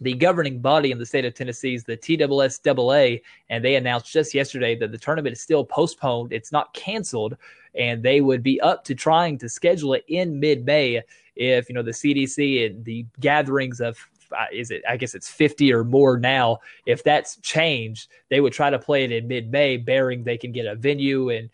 [0.02, 4.34] the governing body in the state of Tennessee is the TSSAA, and they announced just
[4.34, 6.34] yesterday that the tournament is still postponed.
[6.34, 7.38] It's not canceled,
[7.76, 11.04] and they would be up to trying to schedule it in mid-May
[11.36, 13.98] if you know the CDC and the gatherings of
[14.38, 16.60] uh, is it I guess it's 50 or more now.
[16.86, 20.66] If that's changed, they would try to play it in mid-May, bearing they can get
[20.66, 21.50] a venue and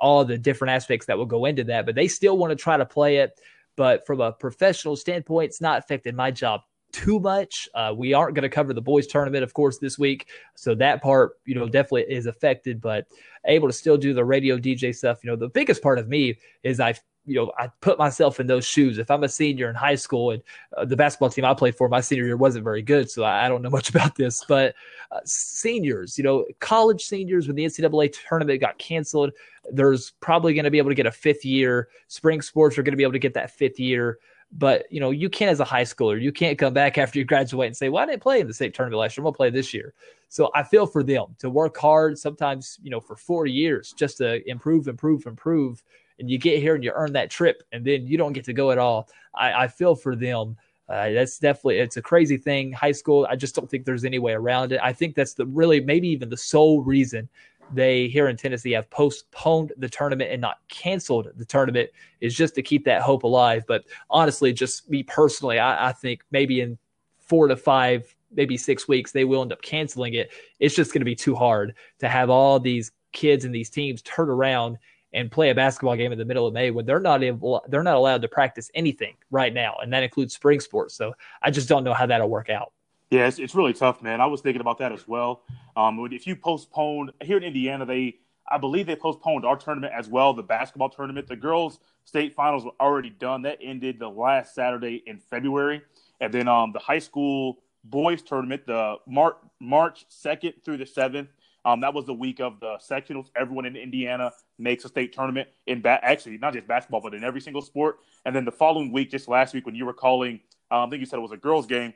[0.00, 1.86] all the different aspects that will go into that.
[1.86, 3.38] But they still want to try to play it.
[3.76, 6.62] But from a professional standpoint, it's not affecting my job
[6.92, 7.68] too much.
[7.74, 11.02] Uh, we aren't going to cover the boys tournament, of course, this week, so that
[11.02, 12.80] part, you know, definitely is affected.
[12.80, 13.06] But
[13.44, 15.24] able to still do the radio DJ stuff.
[15.24, 18.46] You know, the biggest part of me is I you know, I put myself in
[18.46, 18.98] those shoes.
[18.98, 20.42] If I'm a senior in high school and
[20.76, 23.46] uh, the basketball team I played for my senior year wasn't very good, so I,
[23.46, 24.44] I don't know much about this.
[24.46, 24.74] But
[25.10, 29.32] uh, seniors, you know, college seniors when the NCAA tournament got canceled,
[29.70, 31.88] there's probably going to be able to get a fifth year.
[32.08, 34.18] Spring sports are going to be able to get that fifth year.
[34.52, 37.24] But you know, you can't as a high schooler, you can't come back after you
[37.24, 39.22] graduate and say, "Well, I didn't play in the state tournament last year.
[39.22, 39.94] I'm gonna play this year."
[40.28, 44.18] So I feel for them to work hard, sometimes you know, for four years just
[44.18, 45.82] to improve, improve, improve
[46.18, 48.52] and you get here and you earn that trip and then you don't get to
[48.52, 49.08] go at all.
[49.34, 50.56] I, I feel for them.
[50.88, 52.72] Uh, that's definitely it's a crazy thing.
[52.72, 54.80] High school, I just don't think there's any way around it.
[54.82, 57.28] I think that's the really maybe even the sole reason
[57.74, 62.54] they here in Tennessee have postponed the tournament and not canceled the tournament is just
[62.54, 63.64] to keep that hope alive.
[63.66, 66.78] But honestly, just me personally, I, I think maybe in
[67.18, 70.30] four to five, maybe six weeks, they will end up canceling it.
[70.60, 74.02] It's just going to be too hard to have all these kids and these teams
[74.02, 74.78] turn around
[75.14, 77.82] and play a basketball game in the middle of May when they're not able, they're
[77.82, 80.94] not allowed to practice anything right now, and that includes spring sports.
[80.94, 82.72] So I just don't know how that'll work out.
[83.12, 84.22] Yeah, it's, it's really tough, man.
[84.22, 85.42] I was thinking about that as well.
[85.76, 88.16] Um, if you postpone here in Indiana, they
[88.50, 91.28] I believe they postponed our tournament as well, the basketball tournament.
[91.28, 93.42] The girls' state finals were already done.
[93.42, 95.82] That ended the last Saturday in February,
[96.22, 101.28] and then um, the high school boys tournament, the March March second through the seventh
[101.64, 103.28] um, that was the week of the sectionals.
[103.36, 107.24] Everyone in Indiana makes a state tournament in ba- actually not just basketball, but in
[107.24, 108.00] every single sport.
[108.24, 111.00] And then the following week, just last week, when you were calling, um, I think
[111.00, 111.94] you said it was a girls' game,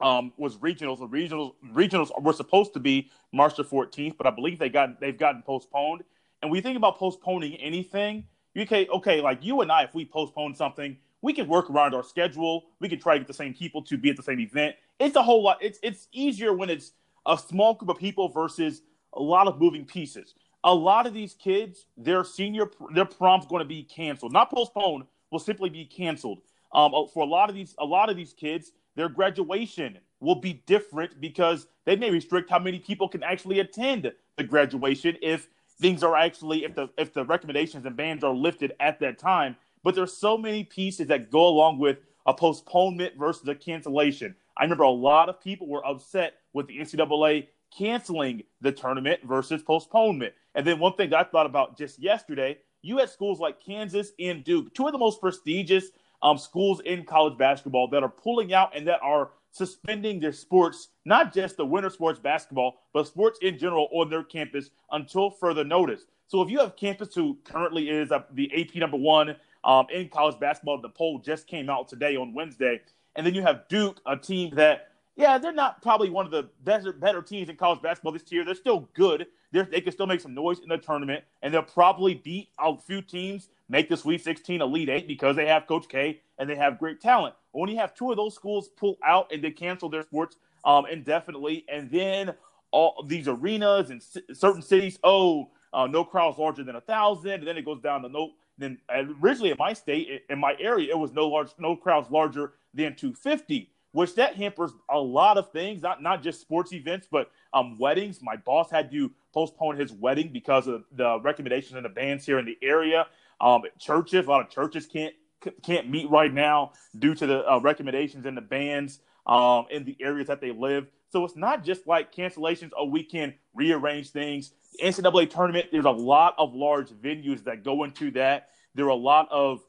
[0.00, 0.98] um, was regionals.
[0.98, 5.00] The regionals regionals were supposed to be March the 14th, but I believe they got
[5.00, 6.02] they've gotten postponed.
[6.42, 8.24] And we think about postponing anything.
[8.56, 12.02] Okay, okay, like you and I, if we postpone something, we can work around our
[12.02, 12.66] schedule.
[12.80, 14.76] We can try to get the same people to be at the same event.
[14.98, 15.58] It's a whole lot.
[15.60, 16.92] It's it's easier when it's
[17.26, 18.82] a small group of people versus
[19.14, 20.34] a lot of moving pieces.
[20.64, 25.04] A lot of these kids, their senior, their prom's going to be canceled, not postponed,
[25.30, 26.40] will simply be canceled.
[26.72, 30.40] Um, uh, for a lot of these, a lot of these kids, their graduation will
[30.40, 35.48] be different because they may restrict how many people can actually attend the graduation if
[35.80, 39.56] things are actually if the if the recommendations and bans are lifted at that time.
[39.84, 44.34] But there's so many pieces that go along with a postponement versus a cancellation.
[44.56, 49.62] I remember a lot of people were upset with the NCAA canceling the tournament versus
[49.62, 50.32] postponement.
[50.54, 54.42] And then one thing I thought about just yesterday, you had schools like Kansas and
[54.42, 55.90] Duke, two of the most prestigious
[56.22, 60.88] um, schools in college basketball that are pulling out and that are suspending their sports,
[61.04, 65.64] not just the winter sports basketball, but sports in general on their Kansas until further
[65.64, 66.02] notice.
[66.28, 70.38] So if you have campus who currently is the AP number one um, in college
[70.38, 72.80] basketball, the poll just came out today on Wednesday,
[73.14, 76.48] and then you have Duke, a team that yeah, they're not probably one of the
[76.64, 78.44] better better teams in college basketball this year.
[78.44, 79.26] They're still good.
[79.52, 82.76] They're, they can still make some noise in the tournament, and they'll probably beat a
[82.76, 86.56] few teams, make the Sweet 16, Elite Eight because they have Coach K and they
[86.56, 87.34] have great talent.
[87.52, 90.86] When you have two of those schools pull out and they cancel their sports um,
[90.86, 92.34] indefinitely, and then
[92.72, 97.32] all these arenas and c- certain cities, oh, uh, no crowds larger than a thousand,
[97.32, 98.32] and then it goes down to no.
[98.58, 98.78] Then
[99.22, 102.96] originally in my state, in my area, it was no large, no crowds larger than
[102.96, 107.78] 250 which that hampers a lot of things, not not just sports events, but um,
[107.78, 108.20] weddings.
[108.20, 112.38] My boss had to postpone his wedding because of the recommendations and the bans here
[112.38, 113.06] in the area.
[113.40, 115.14] Um, churches, a lot of churches can't
[115.62, 119.96] can't meet right now due to the uh, recommendations and the bans um, in the
[119.98, 120.88] areas that they live.
[121.08, 122.72] So it's not just like cancellations.
[122.76, 124.52] Oh, we can rearrange things.
[124.78, 125.68] The NCAA tournament.
[125.72, 128.48] There's a lot of large venues that go into that.
[128.74, 129.62] There are a lot of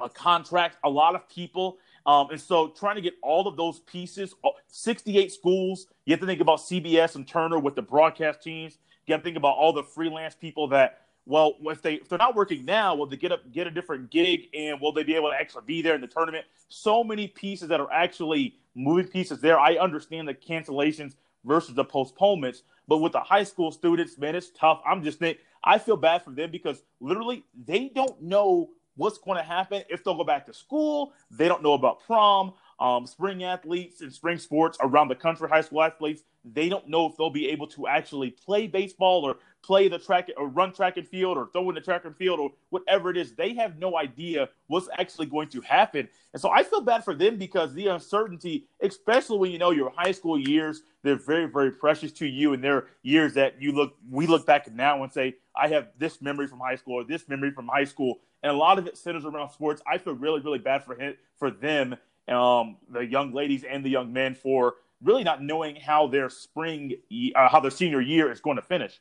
[0.00, 3.80] uh, contracts, a lot of people um, and so trying to get all of those
[3.80, 4.34] pieces,
[4.66, 8.78] 68 schools, you have to think about CBS and Turner with the broadcast teams.
[9.06, 12.18] You have to think about all the freelance people that, well, if they if they're
[12.18, 15.14] not working now, will they get a get a different gig and will they be
[15.14, 16.44] able to actually be there in the tournament?
[16.68, 19.58] So many pieces that are actually moving pieces there.
[19.58, 21.14] I understand the cancellations
[21.44, 24.82] versus the postponements, but with the high school students, man, it's tough.
[24.86, 29.36] I'm just think I feel bad for them because literally they don't know what's going
[29.38, 31.12] to happen if they'll go back to school.
[31.30, 32.54] They don't know about prom.
[32.80, 37.06] Um, spring athletes and spring sports around the country, high school athletes, they don't know
[37.06, 40.96] if they'll be able to actually play baseball or play the track or run track
[40.96, 43.32] and field or throw in the track and field or whatever it is.
[43.32, 46.08] They have no idea what's actually going to happen.
[46.32, 49.92] And so I feel bad for them because the uncertainty, especially when you know your
[49.96, 52.52] high school years, they're very, very precious to you.
[52.52, 56.20] And they're years that you look, we look back now and say, I have this
[56.20, 58.98] memory from high school or this memory from high school and a lot of it
[58.98, 59.82] centers around sports.
[59.90, 61.96] I feel really, really bad for him, for them,
[62.28, 66.94] um, the young ladies and the young men, for really not knowing how their spring,
[67.34, 69.00] uh, how their senior year is going to finish.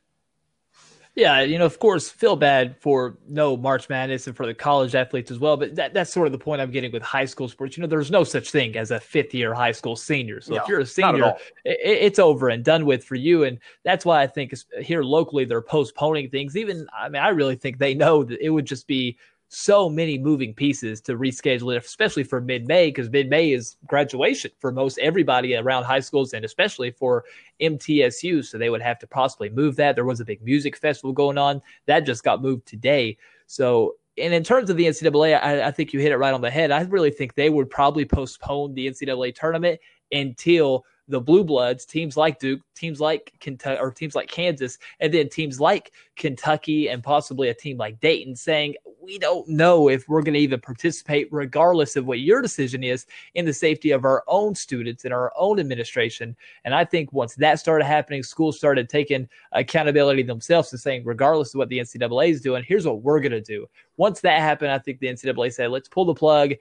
[1.15, 4.95] Yeah, you know, of course, feel bad for no March Madness and for the college
[4.95, 5.55] athletes as well.
[5.57, 7.77] But that, that's sort of the point I'm getting with high school sports.
[7.77, 10.41] You know, there's no such thing as a fifth year high school senior.
[10.41, 13.43] So if you're a senior, it, it's over and done with for you.
[13.43, 16.57] And that's why I think here locally they're postponing things.
[16.57, 19.19] Even, I mean, I really think they know that it would just be
[19.53, 23.77] so many moving pieces to reschedule it, especially for mid May, because mid May is
[23.85, 27.23] graduation for most everybody around high schools and especially for
[27.61, 28.43] MTSU.
[28.43, 29.95] So they would have to possibly move that.
[29.95, 33.17] There was a big music festival going on that just got moved today.
[33.45, 36.41] So, and in terms of the NCAA, I, I think you hit it right on
[36.41, 36.71] the head.
[36.71, 39.79] I really think they would probably postpone the NCAA tournament
[40.11, 45.13] until the blue bloods teams like duke teams like kentucky or teams like kansas and
[45.13, 50.07] then teams like kentucky and possibly a team like dayton saying we don't know if
[50.07, 54.05] we're going to even participate regardless of what your decision is in the safety of
[54.05, 56.35] our own students and our own administration.
[56.63, 61.53] And i think once that started happening schools started taking accountability themselves and saying regardless
[61.53, 64.71] of what the ncaa is doing here's what we're going to do once that happened,
[64.71, 66.53] I think the NCAA said, let's pull the plug.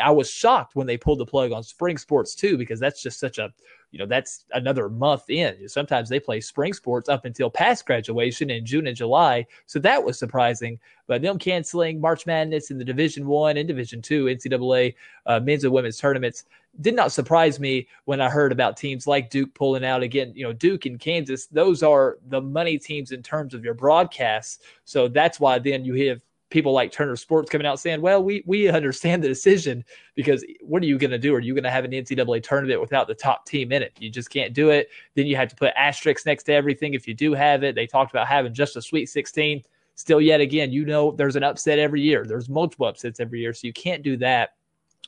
[0.00, 3.18] I was shocked when they pulled the plug on spring sports too, because that's just
[3.18, 3.52] such a
[3.92, 5.68] you know that's another month in.
[5.68, 10.02] Sometimes they play spring sports up until past graduation in June and July, so that
[10.02, 10.78] was surprising.
[11.06, 14.94] But them canceling March Madness in the Division One and Division Two NCAA
[15.26, 16.44] uh, men's and women's tournaments
[16.80, 20.32] did not surprise me when I heard about teams like Duke pulling out again.
[20.34, 24.58] You know, Duke and Kansas; those are the money teams in terms of your broadcasts.
[24.84, 28.42] So that's why then you have people like Turner Sports coming out saying, "Well, we
[28.46, 31.34] we understand the decision because what are you going to do?
[31.34, 33.92] Are you going to have an NCAA tournament without the top team in it?
[33.98, 34.88] You just can't do it.
[35.14, 37.74] Then you have to put asterisks next to everything if you do have it.
[37.74, 39.62] They talked about having just a Sweet 16.
[39.96, 42.24] Still, yet again, you know, there's an upset every year.
[42.26, 44.50] There's multiple upsets every year, so you can't do that.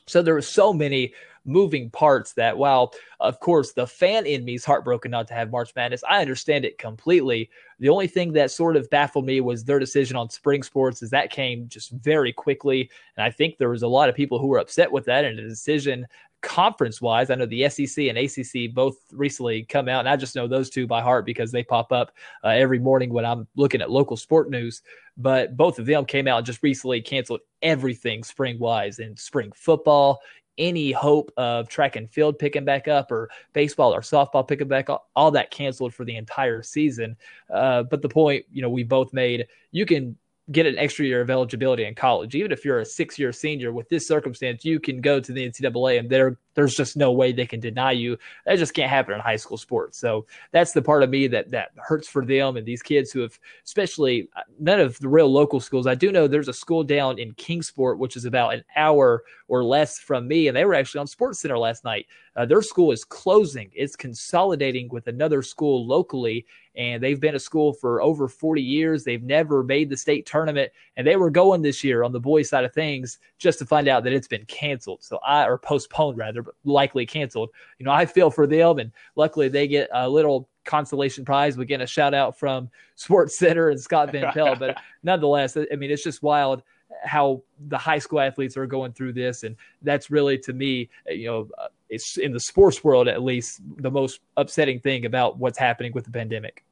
[0.07, 1.13] So there were so many
[1.45, 5.51] moving parts that while of course the fan in me is heartbroken not to have
[5.51, 7.49] March Madness, I understand it completely.
[7.79, 11.09] The only thing that sort of baffled me was their decision on spring sports, as
[11.11, 14.47] that came just very quickly, and I think there was a lot of people who
[14.47, 16.05] were upset with that and the decision
[16.41, 17.29] conference wise.
[17.29, 20.69] I know the SEC and ACC both recently come out, and I just know those
[20.69, 22.11] two by heart because they pop up
[22.43, 24.81] uh, every morning when I'm looking at local sport news.
[25.17, 30.21] But both of them came out just recently canceled everything spring wise and spring football,
[30.59, 34.89] any hope of track and field picking back up or baseball or softball picking back
[34.89, 35.09] up.
[35.15, 37.15] All that canceled for the entire season.
[37.51, 40.15] Uh, but the point, you know, we both made, you can
[40.51, 42.33] get an extra year of eligibility in college.
[42.33, 45.47] Even if you're a six year senior with this circumstance, you can go to the
[45.47, 48.17] NCAA and there there's just no way they can deny you.
[48.45, 49.97] That just can't happen in high school sports.
[49.97, 53.21] So that's the part of me that that hurts for them and these kids who
[53.21, 55.87] have, especially uh, none of the real local schools.
[55.87, 59.63] I do know there's a school down in Kingsport, which is about an hour or
[59.63, 62.05] less from me, and they were actually on Sports Center last night.
[62.35, 63.69] Uh, their school is closing.
[63.73, 69.03] It's consolidating with another school locally, and they've been a school for over 40 years.
[69.03, 72.47] They've never made the state tournament, and they were going this year on the boys'
[72.47, 75.03] side of things just to find out that it's been canceled.
[75.03, 77.49] So I or postponed rather, but likely canceled.
[77.79, 81.57] You know, I feel for them, and luckily they get a little consolation prize.
[81.57, 85.75] We get a shout out from Sports Center and Scott Van Pelt, but nonetheless, I
[85.75, 86.61] mean, it's just wild
[87.03, 91.27] how the high school athletes are going through this, and that's really to me, you
[91.27, 95.57] know, uh, it's in the sports world at least the most upsetting thing about what's
[95.57, 96.63] happening with the pandemic.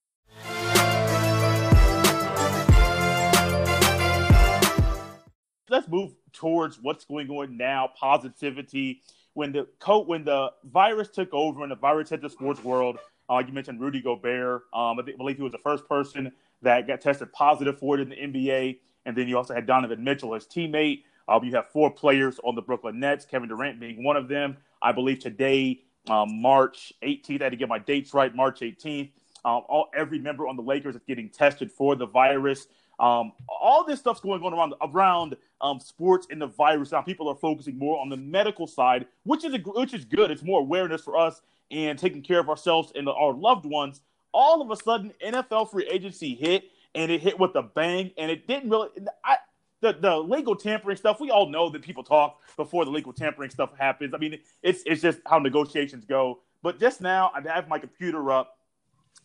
[5.70, 9.02] Let's move towards what's going on now, positivity.
[9.34, 12.98] When the coat, when the virus took over and the virus hit the sports world,
[13.30, 14.64] uh, you mentioned Rudy Gobert.
[14.74, 18.10] Um, I believe he was the first person that got tested positive for it in
[18.10, 18.80] the NBA.
[19.08, 21.04] And then you also had Donovan Mitchell, his teammate.
[21.28, 24.58] Uh, you have four players on the Brooklyn Nets, Kevin Durant being one of them.
[24.82, 29.10] I believe today, um, March 18th, I had to get my dates right, March 18th.
[29.46, 32.68] Um, all every member on the Lakers is getting tested for the virus.
[33.00, 36.92] Um, all this stuff's going on around around um, sports and the virus.
[36.92, 40.32] Now people are focusing more on the medical side, which is a, which is good.
[40.32, 41.42] It's more awareness for us
[41.72, 44.02] and taking care of ourselves and our loved ones.
[44.34, 46.66] All of a sudden, NFL free agency hit,
[46.98, 48.90] and it hit with a bang, and it didn't really.
[49.24, 49.38] I,
[49.80, 53.52] the, the legal tampering stuff, we all know that people talk before the legal tampering
[53.52, 54.14] stuff happens.
[54.14, 56.40] I mean, it's it's just how negotiations go.
[56.64, 58.58] But just now, I have my computer up.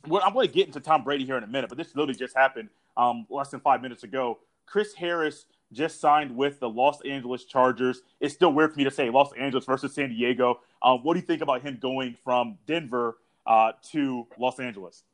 [0.07, 2.19] Well, I'm going to get into Tom Brady here in a minute, but this literally
[2.19, 4.41] just happened um, less than five minutes ago.
[4.67, 8.03] Chris Harris just signed with the Los Angeles Chargers.
[8.21, 10.61] It's still weird for me to say Los Angeles versus San Diego.
[10.83, 15.05] Um, what do you think about him going from Denver uh, to Los Angeles?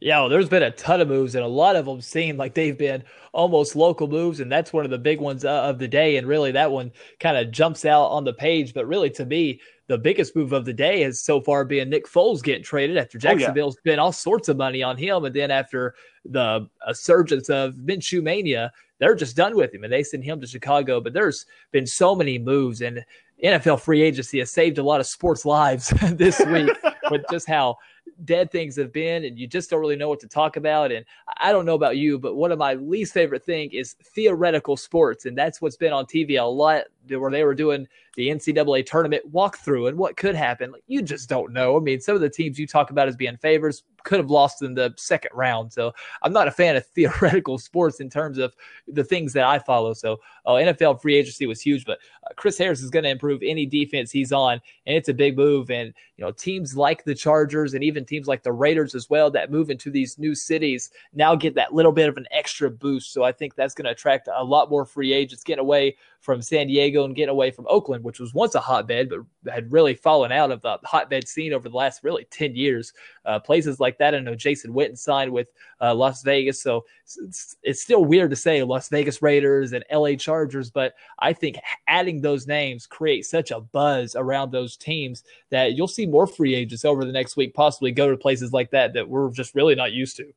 [0.00, 2.52] Yeah, well, there's been a ton of moves, and a lot of them seem like
[2.52, 5.88] they've been almost local moves, and that's one of the big ones uh, of the
[5.88, 6.18] day.
[6.18, 8.74] And really, that one kind of jumps out on the page.
[8.74, 12.06] But really, to me, the biggest move of the day has so far been Nick
[12.06, 13.92] Foles getting traded after Jacksonville's oh, yeah.
[13.92, 15.94] spent all sorts of money on him, and then after
[16.26, 20.46] the surgence of Minshew mania, they're just done with him, and they send him to
[20.46, 21.00] Chicago.
[21.00, 23.02] But there's been so many moves, and
[23.42, 26.70] NFL free agency has saved a lot of sports lives this week
[27.10, 27.76] with just how
[28.24, 31.04] dead things have been and you just don't really know what to talk about and
[31.38, 35.26] i don't know about you but one of my least favorite thing is theoretical sports
[35.26, 37.86] and that's what's been on tv a lot where they were doing
[38.16, 40.72] the ncaa tournament walkthrough and what could happen?
[40.72, 41.76] Like, you just don't know.
[41.76, 44.62] I mean some of the teams you talk about as being favors could have lost
[44.62, 45.92] in the second round so
[46.22, 48.54] i'm not a fan of theoretical sports in terms of
[48.86, 52.56] the things that i follow so uh, nfl free agency was huge but uh, chris
[52.56, 55.92] harris is going to improve any defense he's on and it's a big move and
[56.16, 59.50] you know teams like the chargers and even teams like the Raiders as well that
[59.50, 63.12] move into these new cities now get that little bit of an extra boost.
[63.12, 65.96] So I think that's going to attract a lot more free agents getting away
[66.26, 69.70] from San Diego and getting away from Oakland, which was once a hotbed, but had
[69.70, 72.92] really fallen out of the hotbed scene over the last really 10 years.
[73.24, 74.12] Uh, places like that.
[74.12, 76.60] I know Jason Witten signed with uh, Las Vegas.
[76.60, 81.32] So it's, it's still weird to say Las Vegas Raiders and LA Chargers, but I
[81.32, 81.56] think
[81.86, 86.56] adding those names creates such a buzz around those teams that you'll see more free
[86.56, 89.76] agents over the next week possibly go to places like that that we're just really
[89.76, 90.32] not used to.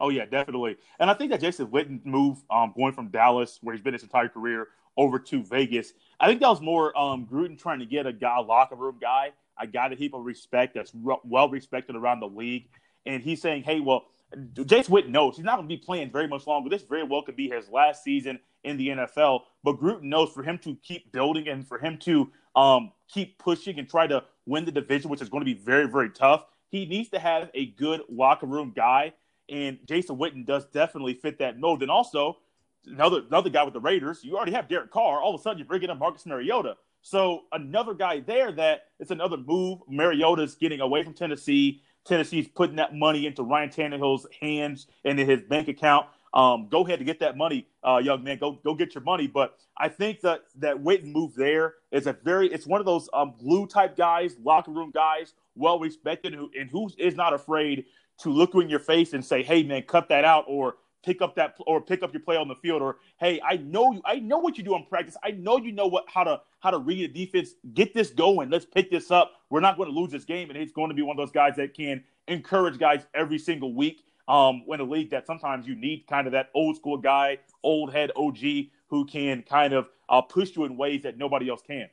[0.00, 0.76] Oh yeah, definitely.
[0.98, 4.02] And I think that Jason Witten move um, going from Dallas, where he's been his
[4.02, 5.92] entire career, over to Vegas.
[6.20, 9.32] I think that was more um, Gruden trying to get a guy, locker room guy,
[9.56, 12.68] I got a guy that people respect, that's re- well respected around the league.
[13.06, 14.06] And he's saying, hey, well,
[14.54, 16.70] Jason Witten knows he's not going to be playing very much longer.
[16.70, 19.40] This very well could be his last season in the NFL.
[19.62, 23.78] But Gruden knows for him to keep building and for him to um, keep pushing
[23.78, 26.86] and try to win the division, which is going to be very, very tough, he
[26.86, 29.12] needs to have a good locker room guy.
[29.48, 31.82] And Jason Witten does definitely fit that mold.
[31.82, 32.38] And also,
[32.86, 34.20] another another guy with the Raiders.
[34.22, 35.20] You already have Derek Carr.
[35.20, 36.76] All of a sudden, you're bringing up Marcus Mariota.
[37.02, 39.80] So another guy there that it's another move.
[39.88, 41.82] Mariota's getting away from Tennessee.
[42.04, 46.06] Tennessee's putting that money into Ryan Tannehill's hands and in his bank account.
[46.34, 48.38] Um, go ahead to get that money, uh, young man.
[48.38, 49.26] Go go get your money.
[49.26, 53.08] But I think that that Witten move there is a very it's one of those
[53.12, 57.84] um, glue type guys, locker room guys, well respected, who and who is not afraid
[58.20, 61.22] to look you in your face and say, "Hey, man, cut that out," or pick
[61.22, 64.02] up that or pick up your play on the field or hey i know you
[64.04, 65.16] i know what you do in practice.
[65.22, 67.54] I know you know what how to how to read a defense.
[67.74, 68.50] Get this going.
[68.50, 69.32] Let's pick this up.
[69.50, 71.32] We're not going to lose this game and he's going to be one of those
[71.32, 75.74] guys that can encourage guys every single week um when a league that sometimes you
[75.74, 78.38] need kind of that old school guy old head og
[78.86, 81.88] who can kind of uh, push you in ways that nobody else can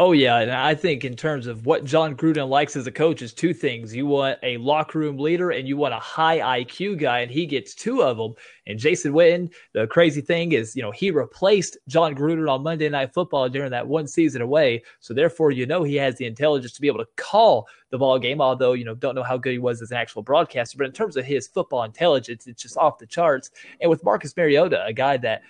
[0.00, 3.20] Oh yeah, and I think in terms of what Jon Gruden likes as a coach
[3.20, 3.92] is two things.
[3.92, 7.46] You want a locker room leader and you want a high IQ guy, and he
[7.46, 8.34] gets two of them.
[8.68, 12.88] And Jason Witten, the crazy thing is, you know, he replaced Jon Gruden on Monday
[12.88, 14.84] Night Football during that one season away.
[15.00, 18.20] So therefore, you know, he has the intelligence to be able to call the ball
[18.20, 18.40] game.
[18.40, 20.92] Although you know, don't know how good he was as an actual broadcaster, but in
[20.92, 23.50] terms of his football intelligence, it's just off the charts.
[23.80, 25.42] And with Marcus Mariota, a guy that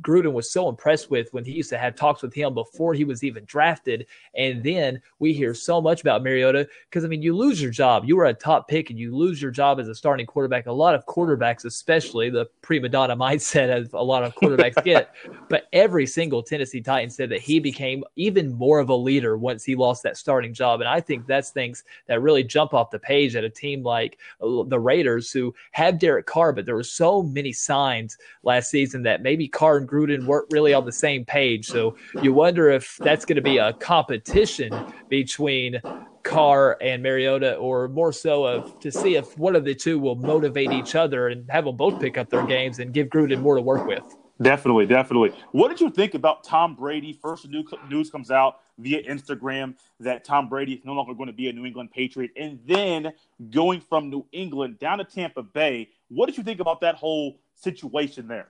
[0.00, 3.04] Gruden was so impressed with when he used to have talks with him before he
[3.04, 4.06] was even drafted.
[4.34, 8.04] And then we hear so much about Mariota because, I mean, you lose your job.
[8.04, 10.66] You were a top pick and you lose your job as a starting quarterback.
[10.66, 15.14] A lot of quarterbacks, especially the prima donna mindset as a lot of quarterbacks get.
[15.48, 19.64] But every single Tennessee Titan said that he became even more of a leader once
[19.64, 20.80] he lost that starting job.
[20.80, 24.18] And I think that's things that really jump off the page at a team like
[24.40, 29.02] uh, the Raiders who have Derek Carr, but there were so many signs last season
[29.02, 31.66] that maybe Carr and Gruden weren't really on the same page.
[31.66, 34.72] So you wonder if that's going to be a competition
[35.10, 35.82] between
[36.22, 40.14] Carr and Mariota, or more so of to see if one of the two will
[40.14, 43.54] motivate each other and have them both pick up their games and give Gruden more
[43.54, 44.16] to work with.
[44.40, 45.34] Definitely, definitely.
[45.52, 47.12] What did you think about Tom Brady?
[47.12, 51.34] First, new news comes out via Instagram that Tom Brady is no longer going to
[51.34, 53.12] be a New England Patriot, and then
[53.50, 55.90] going from New England down to Tampa Bay.
[56.08, 58.48] What did you think about that whole situation there?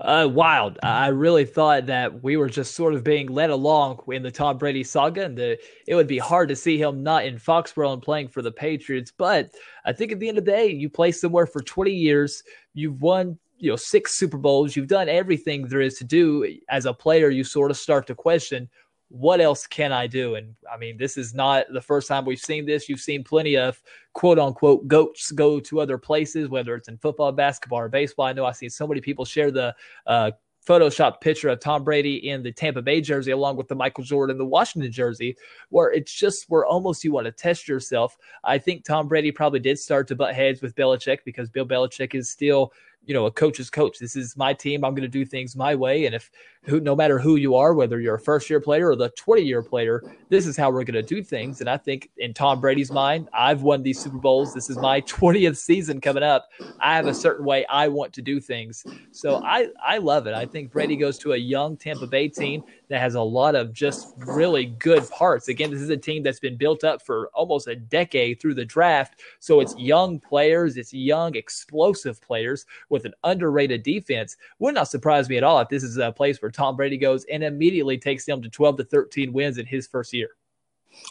[0.00, 0.78] Uh, wild.
[0.82, 4.58] I really thought that we were just sort of being led along in the Tom
[4.58, 8.02] Brady saga, and the, it would be hard to see him not in Foxborough and
[8.02, 9.12] playing for the Patriots.
[9.16, 9.52] But
[9.84, 12.42] I think at the end of the day, you play somewhere for 20 years,
[12.74, 16.84] you've won you know six Super Bowls, you've done everything there is to do as
[16.84, 17.30] a player.
[17.30, 18.68] You sort of start to question
[19.12, 20.36] what else can I do?
[20.36, 22.88] And I mean, this is not the first time we've seen this.
[22.88, 23.80] You've seen plenty of
[24.14, 28.26] quote unquote goats go to other places, whether it's in football, basketball, or baseball.
[28.26, 29.74] I know I've seen so many people share the
[30.06, 30.30] uh,
[30.66, 34.34] Photoshop picture of Tom Brady in the Tampa Bay jersey, along with the Michael Jordan,
[34.34, 35.36] in the Washington jersey,
[35.68, 38.16] where it's just where almost you want to test yourself.
[38.44, 42.14] I think Tom Brady probably did start to butt heads with Belichick because Bill Belichick
[42.14, 42.72] is still
[43.04, 43.98] you know a coach's coach.
[43.98, 44.84] This is my team.
[44.84, 46.06] I'm going to do things my way.
[46.06, 46.30] And if
[46.64, 49.42] who, no matter who you are, whether you're a first year player or the 20
[49.42, 51.60] year player, this is how we're going to do things.
[51.60, 54.54] And I think in Tom Brady's mind, I've won these Super Bowls.
[54.54, 56.48] This is my 20th season coming up.
[56.80, 58.84] I have a certain way I want to do things.
[59.10, 60.34] So I I love it.
[60.34, 63.72] I think Brady goes to a young Tampa Bay team that has a lot of
[63.72, 65.48] just really good parts.
[65.48, 68.64] Again, this is a team that's been built up for almost a decade through the
[68.64, 69.20] draft.
[69.40, 74.36] So it's young players, it's young, explosive players with an underrated defense.
[74.58, 77.24] Would not surprise me at all if this is a place where Tom Brady goes
[77.24, 80.30] and immediately takes them to 12 to 13 wins in his first year.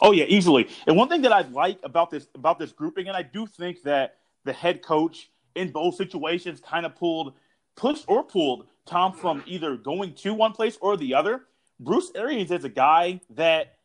[0.00, 0.68] Oh yeah, easily.
[0.86, 3.82] And one thing that I like about this about this grouping, and I do think
[3.82, 7.34] that the head coach in both situations kind of pulled,
[7.76, 11.46] pushed or pulled Tom from either going to one place or the other.
[11.80, 13.76] Bruce Arians is a guy that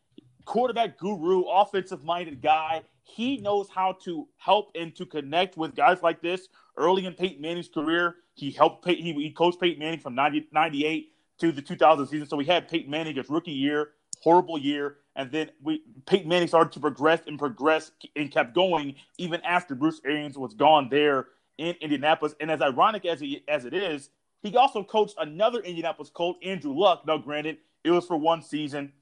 [0.45, 2.83] quarterback guru, offensive minded guy.
[3.03, 6.47] He knows how to help and to connect with guys like this.
[6.77, 11.11] Early in Peyton Manning's career, he helped he, he coached Peyton Manning from 90, 98
[11.39, 12.27] to the 2000 season.
[12.27, 13.89] So we had Peyton Manning his rookie year,
[14.21, 18.95] horrible year, and then we Peyton Manning started to progress and progress and kept going
[19.17, 21.27] even after Bruce Arians was gone there
[21.57, 22.35] in Indianapolis.
[22.39, 24.09] And as ironic as he, as it is,
[24.41, 27.05] he also coached another Indianapolis Colt, Andrew Luck.
[27.07, 28.93] Now, granted, it was for one season.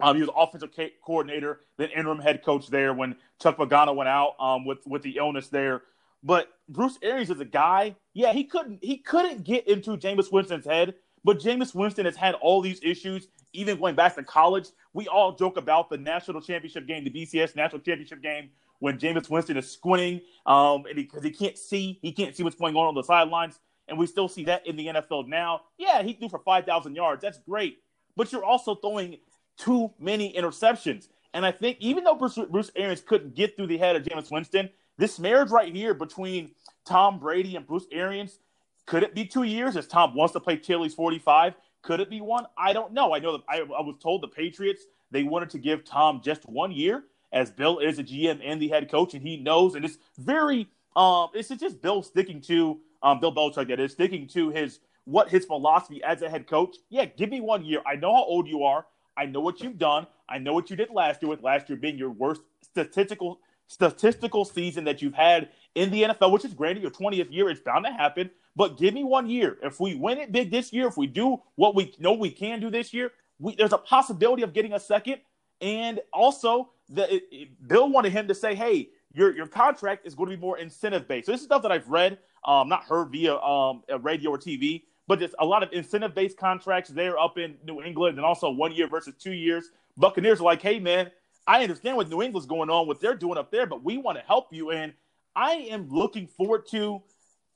[0.00, 0.70] Um, he was offensive
[1.04, 5.16] coordinator, then interim head coach there when Chuck Pagano went out um, with with the
[5.16, 5.82] illness there.
[6.22, 7.96] But Bruce Arians is a guy.
[8.14, 10.94] Yeah, he couldn't he couldn't get into Jameis Winston's head.
[11.24, 14.68] But Jameis Winston has had all these issues, even going back to college.
[14.92, 18.50] We all joke about the national championship game, the BCS national championship game,
[18.80, 22.56] when Jameis Winston is squinting um, because he, he can't see, he can't see what's
[22.56, 25.60] going on on the sidelines, and we still see that in the NFL now.
[25.78, 27.22] Yeah, he threw for five thousand yards.
[27.22, 27.78] That's great
[28.16, 29.18] but you're also throwing
[29.58, 31.08] too many interceptions.
[31.34, 34.30] And I think even though Bruce, Bruce Arians couldn't get through the head of Jameis
[34.30, 36.50] Winston, this marriage right here between
[36.84, 38.38] Tom Brady and Bruce Arians,
[38.86, 41.54] could it be two years as Tom wants to play till he's 45?
[41.82, 42.46] Could it be one?
[42.56, 43.14] I don't know.
[43.14, 46.48] I know that I, I was told the Patriots, they wanted to give Tom just
[46.48, 49.84] one year as Bill is a GM and the head coach, and he knows, and
[49.84, 54.50] it's very, um, it's just Bill sticking to, um, Bill Belichick that is sticking to
[54.50, 56.76] his what his philosophy as a head coach.
[56.88, 57.80] Yeah, give me one year.
[57.86, 58.86] I know how old you are.
[59.16, 60.06] I know what you've done.
[60.28, 63.40] I know what you did last year with last year being your worst statistical
[63.72, 67.48] statistical season that you've had in the NFL, which is granted your 20th year.
[67.48, 68.30] It's bound to happen.
[68.54, 69.58] But give me one year.
[69.62, 72.60] If we win it big this year, if we do what we know we can
[72.60, 75.20] do this year, we, there's a possibility of getting a second.
[75.60, 80.14] And also, the it, it, Bill wanted him to say, "Hey, your your contract is
[80.14, 82.84] going to be more incentive based." So this is stuff that I've read, um, not
[82.84, 87.18] heard via um, radio or TV but there's a lot of incentive based contracts there
[87.18, 89.70] up in New England and also one year versus two years.
[89.96, 91.10] Buccaneers are like, hey, man,
[91.46, 94.18] I understand what New England's going on, what they're doing up there, but we want
[94.18, 94.70] to help you.
[94.70, 94.92] And
[95.34, 97.02] I am looking forward to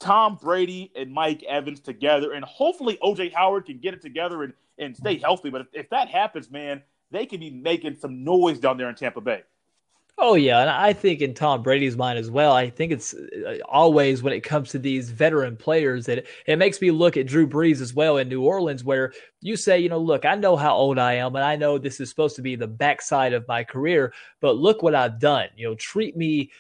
[0.01, 2.33] Tom Brady and Mike Evans together.
[2.33, 5.51] And hopefully OJ Howard can get it together and, and stay healthy.
[5.51, 8.95] But if, if that happens, man, they can be making some noise down there in
[8.95, 9.43] Tampa Bay.
[10.19, 12.53] Oh yeah, and I think in Tom Brady's mind as well.
[12.53, 16.57] I think it's uh, always when it comes to these veteran players that it, it,
[16.57, 19.13] makes me look at Drew Brees as well in New Orleans, where
[19.43, 22.01] you say, you know, look, I know how old I am, and I know this
[22.01, 25.49] is supposed to be the backside of my career, but look what I've done.
[25.55, 26.51] You know, treat me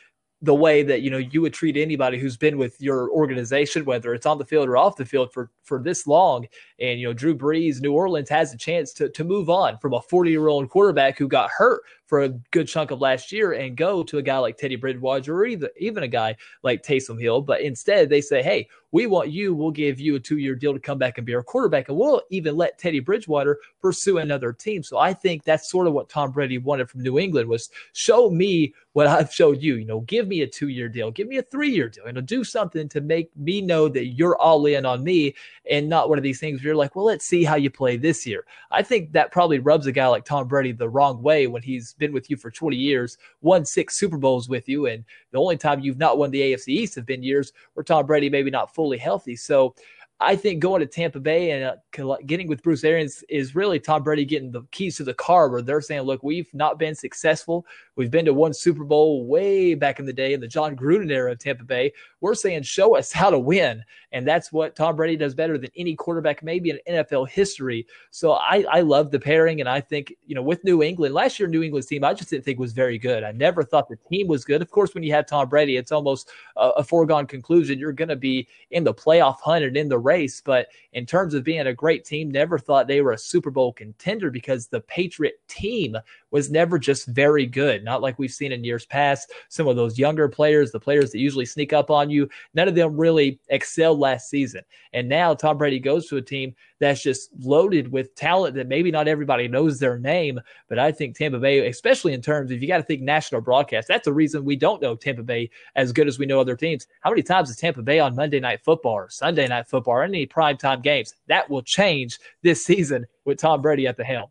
[0.42, 4.12] the way that you know you would treat anybody who's been with your organization, whether
[4.12, 6.46] it's on the field or off the field for for this long.
[6.78, 9.94] And you know, Drew Brees, New Orleans has a chance to to move on from
[9.94, 13.52] a 40 year old quarterback who got hurt for a good chunk of last year
[13.52, 17.20] and go to a guy like Teddy Bridgewater or either, even a guy like Taysom
[17.20, 17.40] Hill.
[17.40, 19.54] But instead, they say, hey, we want you.
[19.54, 21.88] We'll give you a two year deal to come back and be our quarterback.
[21.88, 24.82] And we'll even let Teddy Bridgewater pursue another team.
[24.82, 28.30] So I think that's sort of what Tom Brady wanted from New England was show
[28.30, 29.74] me what I've showed you.
[29.74, 32.26] You know, give me a two year deal, give me a three year deal, and
[32.26, 35.34] do something to make me know that you're all in on me
[35.70, 37.96] and not one of these things where you're like, well, let's see how you play
[37.96, 38.44] this year.
[38.70, 41.94] I think that probably rubs a guy like Tom Brady the wrong way when he's
[41.94, 45.56] been with you for 20 years, won six Super Bowls with you, and the only
[45.56, 48.74] time you've not won the AFC East have been years where Tom Brady maybe not
[48.74, 49.36] fully healthy.
[49.36, 49.74] So
[50.18, 54.02] I think going to Tampa Bay and uh, getting with Bruce Arians is really Tom
[54.02, 57.66] Brady getting the keys to the car where they're saying, look, we've not been successful.
[57.96, 61.10] We've been to one Super Bowl way back in the day in the Jon Gruden
[61.10, 61.92] era of Tampa Bay.
[62.20, 63.82] We're saying, show us how to win.
[64.12, 67.86] And that's what Tom Brady does better than any quarterback, maybe in NFL history.
[68.10, 69.60] So I, I love the pairing.
[69.60, 72.30] And I think, you know, with New England, last year, New England's team, I just
[72.30, 73.22] didn't think was very good.
[73.22, 74.62] I never thought the team was good.
[74.62, 77.78] Of course, when you have Tom Brady, it's almost a, a foregone conclusion.
[77.78, 80.40] You're going to be in the playoff hunt and in the race.
[80.40, 83.72] But in terms of being a great team, never thought they were a Super Bowl
[83.72, 85.96] contender because the Patriot team
[86.36, 87.82] was never just very good.
[87.82, 89.32] Not like we've seen in years past.
[89.48, 92.74] Some of those younger players, the players that usually sneak up on you, none of
[92.74, 94.60] them really excelled last season.
[94.92, 98.90] And now Tom Brady goes to a team that's just loaded with talent that maybe
[98.90, 100.38] not everybody knows their name.
[100.68, 103.88] But I think Tampa Bay, especially in terms if you got to think national broadcast,
[103.88, 106.86] that's the reason we don't know Tampa Bay as good as we know other teams.
[107.00, 110.02] How many times is Tampa Bay on Monday Night Football or Sunday Night Football or
[110.02, 111.14] any primetime games?
[111.28, 114.28] That will change this season with Tom Brady at the helm.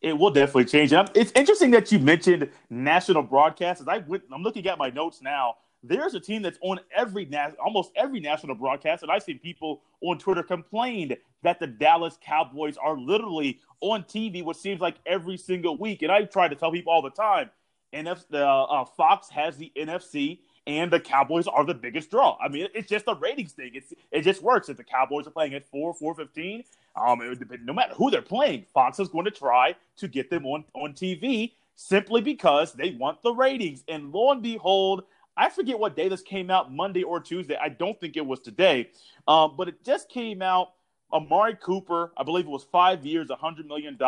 [0.00, 0.92] It will definitely change.
[1.14, 3.82] It's interesting that you mentioned national broadcasts.
[3.86, 7.28] I went, I'm looking at my notes now there's a team that's on every
[7.62, 12.76] almost every national broadcast, and I see people on Twitter complained that the Dallas Cowboys
[12.76, 16.02] are literally on TV, which seems like every single week.
[16.02, 17.50] And I try to tell people all the time,
[17.92, 22.36] NF, uh, uh, Fox has the NFC, and the Cowboys are the biggest draw.
[22.40, 23.72] I mean, it's just a ratings thing.
[23.74, 24.68] It's it just works.
[24.68, 26.62] If the Cowboys are playing at four, four fifteen,
[26.94, 30.46] um, it, no matter who they're playing, Fox is going to try to get them
[30.46, 33.82] on on TV simply because they want the ratings.
[33.88, 35.04] And lo and behold,
[35.38, 37.56] I forget what day this came out, Monday or Tuesday.
[37.60, 38.90] I don't think it was today,
[39.26, 40.72] um, but it just came out.
[41.12, 43.98] Amari Cooper, I believe it was five years, $100 million.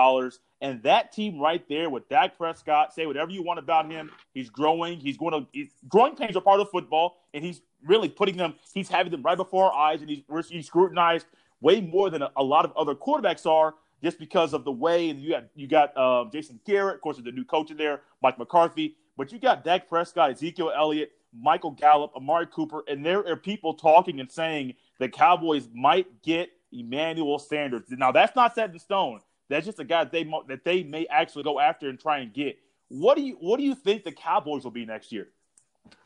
[0.61, 4.11] And that team right there with Dak Prescott, say whatever you want about him.
[4.35, 4.99] He's growing.
[4.99, 7.17] He's going to, he's, growing pains are part of football.
[7.33, 10.03] And he's really putting them, he's having them right before our eyes.
[10.03, 11.27] And he's, he's scrutinized
[11.61, 15.09] way more than a, a lot of other quarterbacks are just because of the way.
[15.09, 18.03] And you got, you got uh, Jason Garrett, of course, the new coach in there,
[18.23, 18.97] Mike McCarthy.
[19.17, 23.75] But you got Dak Prescott, Ezekiel Elliott, Michael Gallup, Amari Cooper, and there are people
[23.75, 27.85] talking and saying the Cowboys might get Emmanuel Sanders.
[27.91, 29.21] Now that's not set in stone.
[29.49, 32.33] That's just a guy that they that they may actually go after and try and
[32.33, 32.59] get.
[32.89, 35.29] What do you what do you think the Cowboys will be next year?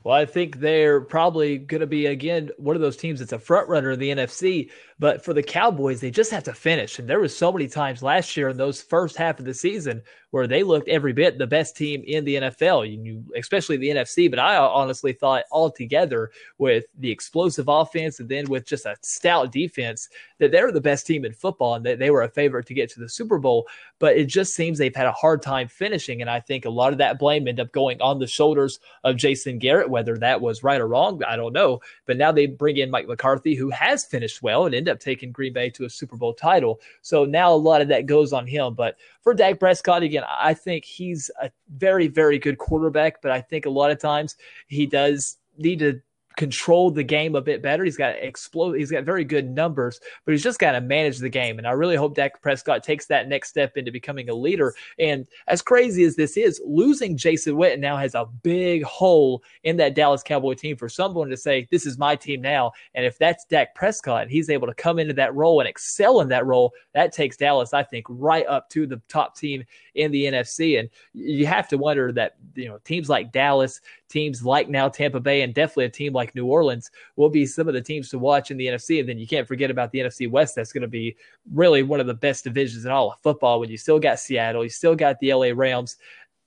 [0.05, 3.39] Well, I think they're probably going to be again one of those teams that's a
[3.39, 4.71] front runner in the NFC.
[4.99, 6.99] But for the Cowboys, they just have to finish.
[6.99, 10.03] And there was so many times last year in those first half of the season
[10.31, 14.31] where they looked every bit the best team in the NFL, especially the NFC.
[14.31, 19.51] But I honestly thought altogether with the explosive offense and then with just a stout
[19.51, 20.09] defense
[20.39, 22.75] that they were the best team in football and that they were a favorite to
[22.75, 23.67] get to the Super Bowl.
[23.99, 26.21] But it just seems they've had a hard time finishing.
[26.21, 29.17] And I think a lot of that blame ended up going on the shoulders of
[29.17, 31.81] Jason Garrett, whether that was right or wrong, I don't know.
[32.07, 35.33] But now they bring in Mike McCarthy, who has finished well and end up taking
[35.33, 36.81] Green Bay to a Super Bowl title.
[37.01, 38.75] So now a lot of that goes on him.
[38.75, 43.41] But for Dak Prescott, again, I think he's a very, very good quarterback, but I
[43.41, 44.37] think a lot of times
[44.67, 46.01] he does need to
[46.37, 47.85] control the game a bit better.
[47.85, 48.75] He's got explode.
[48.75, 51.59] He's got very good numbers, but he's just got to manage the game.
[51.59, 54.75] And I really hope Dak Prescott takes that next step into becoming a leader.
[54.99, 59.77] And as crazy as this is, losing Jason Witten now has a big hole in
[59.77, 63.19] that Dallas Cowboy team for someone to say, "This is my team now." And if
[63.19, 66.73] that's Dak Prescott, he's able to come into that role and excel in that role.
[66.95, 69.65] That takes Dallas, I think, right up to the top team
[69.95, 70.79] in the NFC.
[70.79, 75.21] And you have to wonder that you know teams like Dallas, teams like now Tampa
[75.21, 78.19] Bay, and definitely a team like New Orleans will be some of the teams to
[78.19, 79.01] watch in the NFC.
[79.01, 80.55] And then you can't forget about the NFC West.
[80.55, 81.17] That's going to be
[81.53, 83.61] really one of the best divisions in all of football.
[83.61, 85.97] When you still got Seattle, you still got the LA Rams.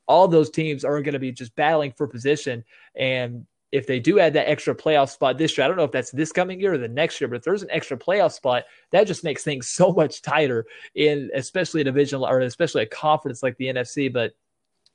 [0.07, 2.63] All those teams are going to be just battling for position.
[2.95, 5.91] And if they do add that extra playoff spot this year, I don't know if
[5.91, 8.63] that's this coming year or the next year, but if there's an extra playoff spot,
[8.91, 10.65] that just makes things so much tighter
[10.95, 14.11] in especially a division or especially a conference like the NFC.
[14.11, 14.33] But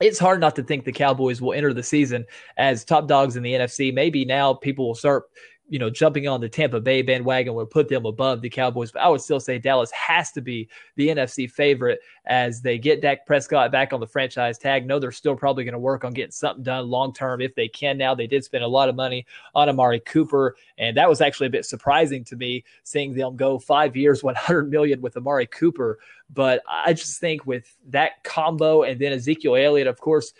[0.00, 2.24] it's hard not to think the Cowboys will enter the season
[2.56, 3.92] as top dogs in the NFC.
[3.92, 5.24] Maybe now people will start
[5.72, 8.92] you know, jumping on the Tampa Bay bandwagon would put them above the Cowboys.
[8.92, 13.00] But I would still say Dallas has to be the NFC favorite as they get
[13.00, 14.86] Dak Prescott back on the franchise tag.
[14.86, 17.68] No, they're still probably going to work on getting something done long term if they
[17.68, 18.14] can now.
[18.14, 21.50] They did spend a lot of money on Amari Cooper, and that was actually a
[21.50, 25.98] bit surprising to me seeing them go five years, 100 million with Amari Cooper.
[26.28, 30.34] But I just think with that combo and then Ezekiel Elliott, of course,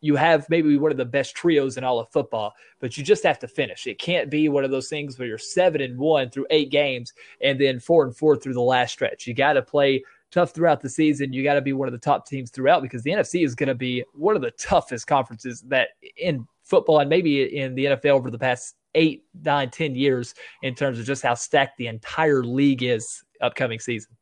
[0.00, 3.22] you have maybe one of the best trios in all of football, but you just
[3.22, 3.86] have to finish.
[3.86, 7.12] It can't be one of those things where you're seven and one through eight games
[7.42, 9.26] and then four and four through the last stretch.
[9.26, 11.32] You got to play tough throughout the season.
[11.32, 13.68] You got to be one of the top teams throughout because the NFC is going
[13.68, 18.10] to be one of the toughest conferences that in football and maybe in the NFL
[18.10, 22.42] over the past eight, nine, ten years in terms of just how stacked the entire
[22.42, 24.16] league is upcoming season.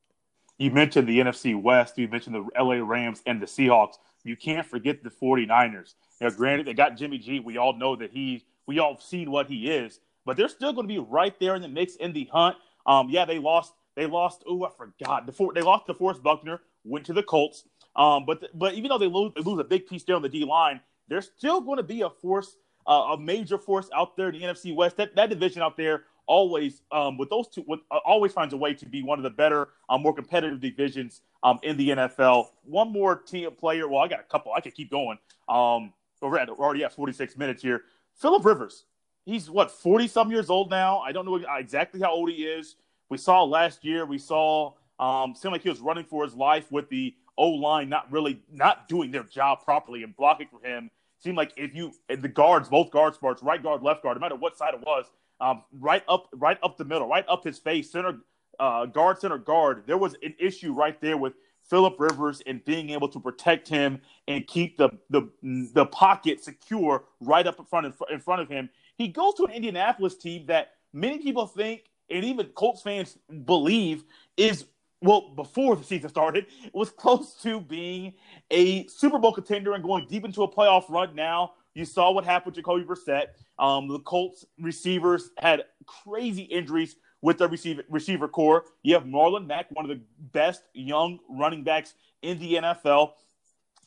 [0.58, 1.98] You mentioned the NFC West.
[1.98, 3.94] You mentioned the LA Rams and the Seahawks
[4.28, 5.94] you can't forget the 49ers.
[6.20, 7.40] Now, granted, they got Jimmy G.
[7.40, 10.86] We all know that he, we all seen what he is, but they're still going
[10.86, 12.56] to be right there in the mix in the hunt.
[12.86, 13.72] Um, yeah, they lost.
[13.96, 14.44] They lost.
[14.46, 15.26] Oh, I forgot.
[15.26, 16.60] The they lost DeForest Buckner.
[16.84, 17.64] Went to the Colts.
[17.96, 20.28] Um, but but even though they lose, they lose a big piece there on the
[20.28, 22.56] D line, they're still going to be a force,
[22.86, 24.96] uh, a major force out there in the NFC West.
[24.96, 28.56] That that division out there always um, with those two, with, uh, always finds a
[28.56, 32.48] way to be one of the better, um, more competitive divisions um, in the NFL.
[32.64, 33.88] One more team player.
[33.88, 34.52] Well, I got a couple.
[34.52, 35.18] I could keep going.
[35.48, 37.82] Um, we're, at, we're already at 46 minutes here.
[38.14, 38.84] Philip Rivers.
[39.24, 41.00] He's what 40 some years old now.
[41.00, 42.76] I don't know exactly how old he is.
[43.10, 44.06] We saw last year.
[44.06, 47.88] We saw um, seemed like he was running for his life with the O line
[47.88, 50.90] not really not doing their job properly and blocking for him.
[51.20, 54.36] Seemed like if you the guards, both guard spots, right guard, left guard, no matter
[54.36, 55.06] what side it was,
[55.40, 58.18] um, right up, right up the middle, right up his face, center
[58.58, 59.84] uh, guard, center guard.
[59.86, 61.34] There was an issue right there with
[61.68, 67.04] Philip Rivers and being able to protect him and keep the the the pocket secure
[67.20, 68.70] right up in front in front of him.
[68.96, 74.04] He goes to an Indianapolis team that many people think and even Colts fans believe
[74.36, 74.64] is
[75.00, 78.14] well, before the season started, was close to being
[78.50, 81.14] a Super Bowl contender and going deep into a playoff run.
[81.14, 83.26] Now you saw what happened to Jacoby Brissett.
[83.58, 88.64] Um, the Colts receivers had crazy injuries with the receiver receiver corps.
[88.82, 90.02] You have Marlon Mack, one of the
[90.32, 93.12] best young running backs in the NFL.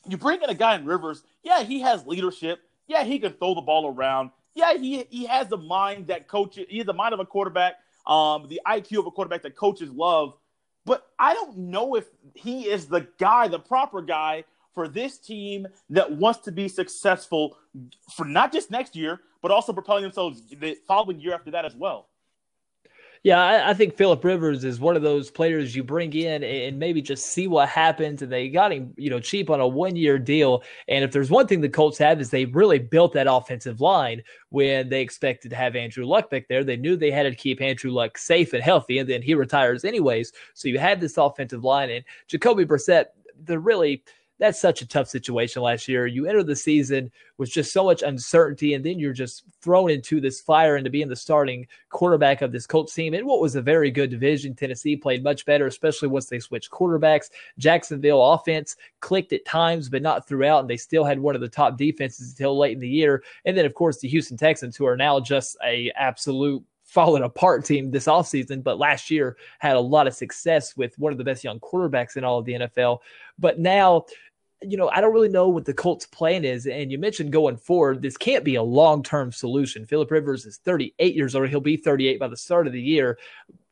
[0.08, 1.22] You bring in a guy in Rivers.
[1.42, 2.60] Yeah, he has leadership.
[2.88, 4.30] Yeah, he can throw the ball around.
[4.54, 6.66] Yeah, he he has the mind that coaches.
[6.68, 7.74] He has the mind of a quarterback.
[8.06, 10.34] Um, the IQ of a quarterback that coaches love
[10.84, 15.66] but I don't know if he is the guy, the proper guy for this team
[15.90, 17.58] that wants to be successful
[18.14, 21.74] for not just next year, but also propelling themselves the following year after that as
[21.74, 22.08] well.
[23.24, 26.76] Yeah, I, I, think Philip Rivers is one of those players you bring in and
[26.76, 28.20] maybe just see what happens.
[28.20, 30.64] And they got him, you know, cheap on a one-year deal.
[30.88, 34.24] And if there's one thing the Colts have is they really built that offensive line
[34.48, 36.64] when they expected to have Andrew Luck back there.
[36.64, 39.84] They knew they had to keep Andrew Luck safe and healthy, and then he retires
[39.84, 40.32] anyways.
[40.54, 43.06] So you had this offensive line and Jacoby Brissett.
[43.44, 44.02] They're really
[44.42, 46.04] that's such a tough situation last year.
[46.08, 50.20] You enter the season with just so much uncertainty, and then you're just thrown into
[50.20, 53.40] this fire and to be in the starting quarterback of this Colts team in what
[53.40, 54.52] was a very good division.
[54.52, 57.30] Tennessee played much better, especially once they switched quarterbacks.
[57.56, 61.48] Jacksonville offense clicked at times, but not throughout, and they still had one of the
[61.48, 63.22] top defenses until late in the year.
[63.44, 67.64] And then, of course, the Houston Texans, who are now just a absolute falling apart
[67.64, 71.24] team this offseason, but last year had a lot of success with one of the
[71.24, 72.98] best young quarterbacks in all of the NFL.
[73.38, 74.04] But now
[74.66, 76.66] you know, I don't really know what the Colts' plan is.
[76.66, 79.86] And you mentioned going forward, this can't be a long term solution.
[79.86, 81.48] Philip Rivers is 38 years old.
[81.48, 83.18] He'll be 38 by the start of the year.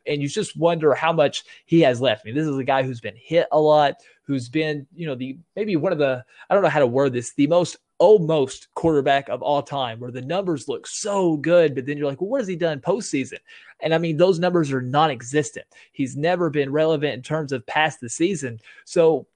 [0.07, 2.23] And you just wonder how much he has left.
[2.25, 5.15] I mean, this is a guy who's been hit a lot, who's been, you know,
[5.15, 8.73] the maybe one of the, I don't know how to word this, the most almost
[8.75, 12.31] quarterback of all time, where the numbers look so good, but then you're like, well,
[12.31, 13.39] what has he done postseason?
[13.81, 15.67] And I mean, those numbers are non existent.
[15.93, 18.59] He's never been relevant in terms of past the season.
[18.87, 19.27] So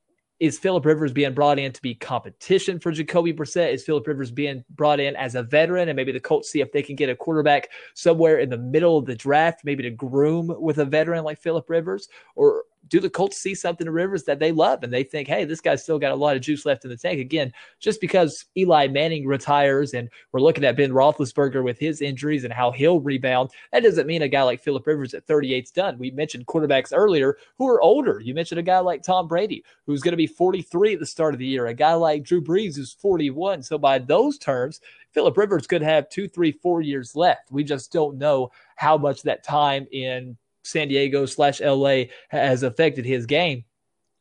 [0.41, 3.73] is Philip Rivers being brought in to be competition for Jacoby Brissett?
[3.73, 6.73] Is Philip Rivers being brought in as a veteran, and maybe the Colts see if
[6.73, 10.55] they can get a quarterback somewhere in the middle of the draft, maybe to groom
[10.59, 14.39] with a veteran like Philip Rivers, or do the Colts see something in Rivers that
[14.39, 16.85] they love and they think, hey, this guy's still got a lot of juice left
[16.85, 17.21] in the tank?
[17.21, 22.45] Again, just because Eli Manning retires and we're looking at Ben Roethlisberger with his injuries
[22.45, 25.99] and how he'll rebound, that doesn't mean a guy like Philip Rivers at 38's done.
[25.99, 28.21] We mentioned quarterbacks earlier who are older.
[28.21, 31.35] You mentioned a guy like Tom Brady who's going to be 43 at the start
[31.35, 33.63] of the year, a guy like Drew Brees who's 41.
[33.63, 34.81] So by those terms,
[35.13, 37.53] Philip Rivers could have two, three, four years left.
[37.53, 43.05] We just don't know how much that time in San Diego slash LA has affected
[43.05, 43.65] his game.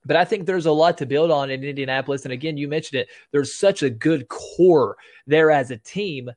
[0.06, 2.26] But I think there's a lot to build on in Indianapolis.
[2.26, 3.08] And again, you mentioned it.
[3.32, 6.30] There's such a good core there as a team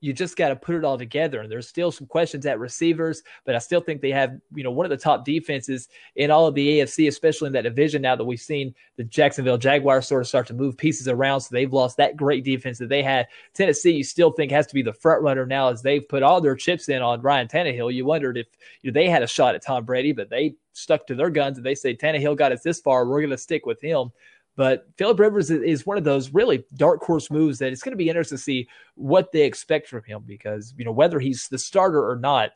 [0.00, 1.40] you just got to put it all together.
[1.40, 4.70] And there's still some questions at receivers, but I still think they have, you know,
[4.70, 8.16] one of the top defenses in all of the AFC, especially in that division now
[8.16, 11.40] that we've seen the Jacksonville Jaguars sort of start to move pieces around.
[11.40, 13.28] So they've lost that great defense that they had.
[13.52, 16.40] Tennessee, you still think has to be the front runner now as they've put all
[16.40, 17.92] their chips in on Ryan Tannehill.
[17.92, 18.46] You wondered if
[18.82, 21.58] you know, they had a shot at Tom Brady, but they stuck to their guns
[21.58, 23.06] and they say Tannehill got us this far.
[23.06, 24.10] We're going to stick with him.
[24.56, 27.96] But Philip Rivers is one of those really dark horse moves that it's going to
[27.96, 31.58] be interesting to see what they expect from him because, you know, whether he's the
[31.58, 32.52] starter or not,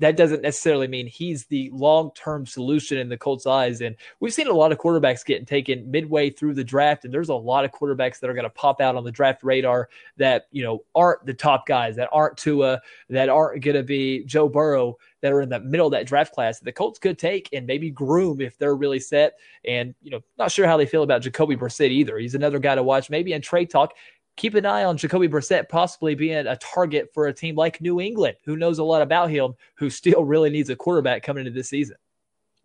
[0.00, 3.80] that doesn't necessarily mean he's the long term solution in the Colts' eyes.
[3.80, 7.28] And we've seen a lot of quarterbacks getting taken midway through the draft, and there's
[7.28, 10.46] a lot of quarterbacks that are going to pop out on the draft radar that
[10.52, 12.80] you know aren't the top guys, that aren't Tua,
[13.10, 16.32] that aren't going to be Joe Burrow, that are in the middle of that draft
[16.32, 19.34] class that the Colts could take and maybe groom if they're really set.
[19.64, 22.18] And you know, not sure how they feel about Jacoby Brissett either.
[22.18, 23.10] He's another guy to watch.
[23.10, 23.94] Maybe in trade talk,
[24.38, 28.00] keep an eye on Jacoby Brissett possibly being a target for a team like New
[28.00, 31.54] England, who knows a lot about him, who still really needs a quarterback coming into
[31.54, 31.96] this season.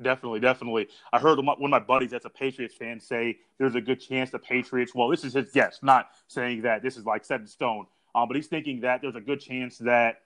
[0.02, 0.88] Definitely, definitely.
[1.12, 4.32] I heard one of my buddies that's a Patriots fan say there's a good chance
[4.32, 4.96] the Patriots.
[4.96, 7.86] Well, this is his guess, not saying that this is like set in stone.
[8.16, 10.22] Um, but he's thinking that there's a good chance that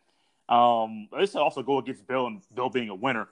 [0.49, 3.27] Um, this also go against Bill and Bill being a winner.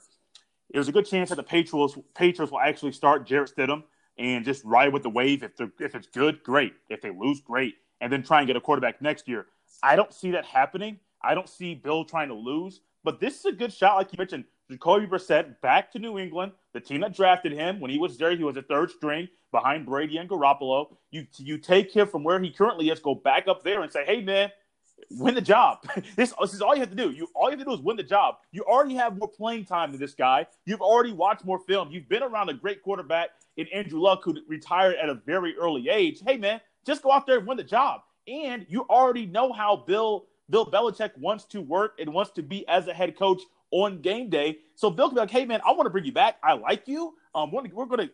[0.70, 3.84] There's a good chance that the Patriots Patriots will actually start Jarrett Stidham
[4.18, 5.41] and just ride with the wave.
[5.43, 6.74] If if it's good, great.
[6.89, 7.76] If they lose, great.
[8.02, 9.48] And then try and get a quarterback next year.
[9.82, 11.00] I don't see that happening.
[11.22, 12.82] I don't see Bill trying to lose.
[13.04, 14.46] But this is a good shot, like you mentioned.
[14.70, 18.36] Jacoby Brissett back to New England, the team that drafted him when he was there.
[18.36, 20.98] He was a third string behind Brady and Garoppolo.
[21.12, 24.04] You you take him from where he currently is, go back up there and say,
[24.06, 24.50] "Hey, man,
[25.12, 25.80] win the job.
[26.16, 27.12] this, this is all you have to do.
[27.12, 28.36] You all you have to do is win the job.
[28.52, 30.48] You already have more playing time than this guy.
[30.66, 31.91] You've already watched more film.
[31.91, 35.89] You've been around a great quarterback in Andrew Luck, who retired at a very early
[35.89, 36.22] age.
[36.26, 38.02] Hey, man, just go out there and win the job.
[38.28, 42.68] And you already know how Bill Bill Belichick wants to work and wants to be
[42.68, 44.60] as a head coach on game day.
[44.76, 46.38] So Bill can be like, "Hey, man, I want to bring you back.
[46.44, 47.16] I like you.
[47.34, 48.10] Um, we're going to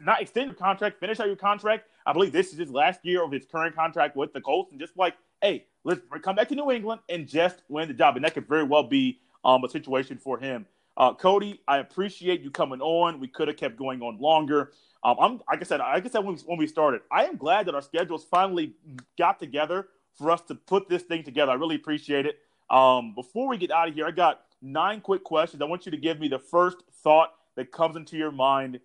[0.00, 1.84] not extend your contract, finish out your contract.
[2.04, 4.80] I believe this is his last year of his current contract with the Colts, and
[4.80, 8.16] just like, hey, let's come back to New England and just win the job.
[8.16, 10.66] And that could very well be um, a situation for him.
[10.96, 13.18] Uh, Cody, I appreciate you coming on.
[13.20, 14.72] We could have kept going on longer.
[15.02, 17.36] Um, I'm like I said, like I said when we, when we started, I am
[17.36, 18.74] glad that our schedules finally
[19.18, 21.52] got together for us to put this thing together.
[21.52, 22.38] I really appreciate it.
[22.70, 25.60] Um, before we get out of here, I got nine quick questions.
[25.60, 28.80] I want you to give me the first thought that comes into your mind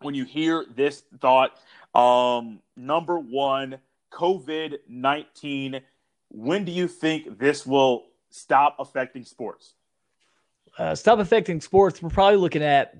[0.00, 1.58] when you hear this thought.
[1.94, 3.78] Um, number one,
[4.12, 5.80] COVID 19.
[6.30, 9.74] When do you think this will stop affecting sports?
[10.78, 12.02] Uh, stop affecting sports.
[12.02, 12.94] We're probably looking at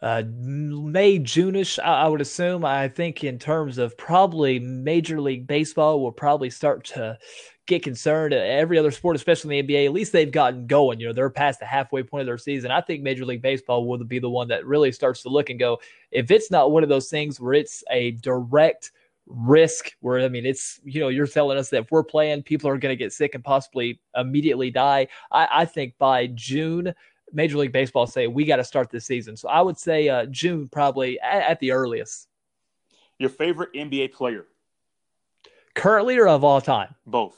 [0.00, 2.64] uh, May, Juneish, I, I would assume.
[2.64, 7.18] I think in terms of probably Major League Baseball will probably start to
[7.66, 8.32] get concerned.
[8.32, 11.00] Every other sport, especially in the NBA, at least they've gotten going.
[11.00, 12.70] You know, they're past the halfway point of their season.
[12.70, 15.58] I think Major League Baseball will be the one that really starts to look and
[15.58, 15.80] go,
[16.12, 18.92] if it's not one of those things where it's a direct
[19.28, 22.68] risk, where I mean, it's, you know, you're telling us that if we're playing, people
[22.70, 25.08] are going to get sick and possibly immediately die.
[25.30, 26.94] I, I think by June,
[27.32, 29.36] Major League Baseball say we got to start this season.
[29.36, 32.28] So I would say uh, June probably at, at the earliest.
[33.18, 34.46] Your favorite NBA player?
[35.74, 36.94] Currently or of all time?
[37.06, 37.36] Both.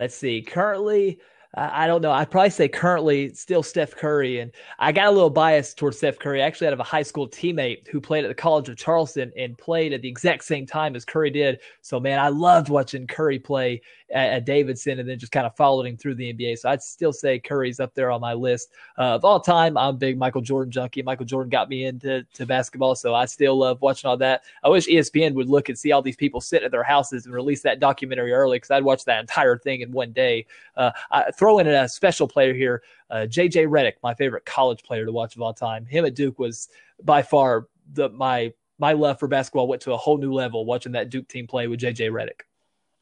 [0.00, 0.42] Let's see.
[0.42, 1.20] Currently,
[1.54, 2.12] I don't know.
[2.12, 4.40] I'd probably say currently still Steph Curry.
[4.40, 6.42] And I got a little bias towards Steph Curry.
[6.42, 9.56] I actually had a high school teammate who played at the College of Charleston and
[9.56, 11.60] played at the exact same time as Curry did.
[11.80, 13.80] So, man, I loved watching Curry play
[14.10, 16.58] at, at Davidson and then just kind of followed him through the NBA.
[16.58, 18.70] So I'd still say Curry's up there on my list.
[18.96, 21.02] Uh, of all time, I'm a big Michael Jordan junkie.
[21.02, 22.94] Michael Jordan got me into to basketball.
[22.94, 24.44] So I still love watching all that.
[24.62, 27.34] I wish ESPN would look and see all these people sitting at their houses and
[27.34, 30.46] release that documentary early because I'd watch that entire thing in one day.
[30.76, 35.04] Uh, I, throw in a special player here, uh, JJ Redick, my favorite college player
[35.06, 35.86] to watch of all time.
[35.86, 36.68] Him at Duke was
[37.02, 40.92] by far the my my love for basketball went to a whole new level watching
[40.92, 42.47] that Duke team play with JJ Redick.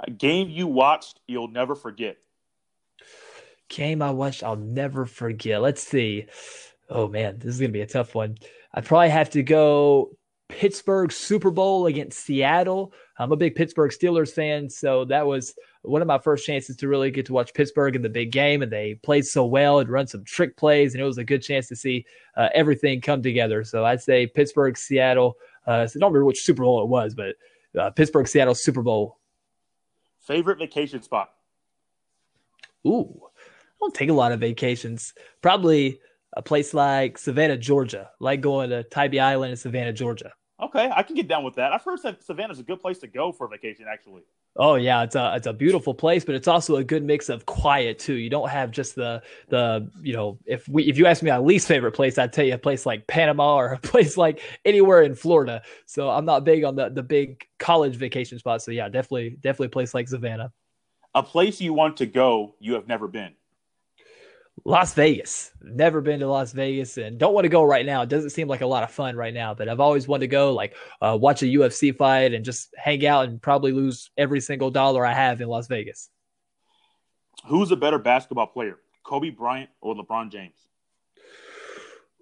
[0.01, 2.17] A game you watched you'll never forget.
[3.69, 5.63] Game I watched I'll never forget.
[5.63, 6.27] Let's see.
[6.89, 8.37] Oh man, this is gonna be a tough one.
[8.75, 10.11] I probably have to go
[10.49, 12.93] Pittsburgh Super Bowl against Seattle.
[13.19, 16.89] I'm a big Pittsburgh Steelers fan, so that was one of my first chances to
[16.89, 19.89] really get to watch Pittsburgh in the big game, and they played so well and
[19.89, 22.05] run some trick plays, and it was a good chance to see
[22.37, 23.65] uh, everything come together.
[23.65, 25.37] So I'd say Pittsburgh, Seattle.
[25.67, 27.35] Uh, so I don't remember which Super Bowl it was, but
[27.81, 29.19] uh, Pittsburgh, Seattle Super Bowl.
[30.27, 31.31] Favorite vacation spot?
[32.87, 35.15] Ooh, I don't take a lot of vacations.
[35.41, 36.01] Probably
[36.37, 40.33] a place like Savannah, Georgia, like going to Tybee Island in Savannah, Georgia.
[40.61, 41.73] Okay, I can get down with that.
[41.73, 44.23] I've heard that Savannah's a good place to go for a vacation, actually.
[44.59, 47.45] Oh yeah, it's a it's a beautiful place, but it's also a good mix of
[47.45, 48.15] quiet too.
[48.15, 51.39] You don't have just the the you know if we if you ask me my
[51.39, 55.03] least favorite place, I'd tell you a place like Panama or a place like anywhere
[55.03, 55.61] in Florida.
[55.85, 58.65] So I'm not big on the the big college vacation spots.
[58.65, 60.53] So yeah, definitely definitely a place like Savannah.
[61.15, 63.35] A place you want to go you have never been.
[64.65, 65.53] Las Vegas.
[65.63, 68.03] Never been to Las Vegas and don't want to go right now.
[68.03, 70.29] It doesn't seem like a lot of fun right now, but I've always wanted to
[70.29, 74.41] go, like uh, watch a UFC fight and just hang out and probably lose every
[74.41, 76.11] single dollar I have in Las Vegas.
[77.47, 80.59] Who's a better basketball player, Kobe Bryant or LeBron James?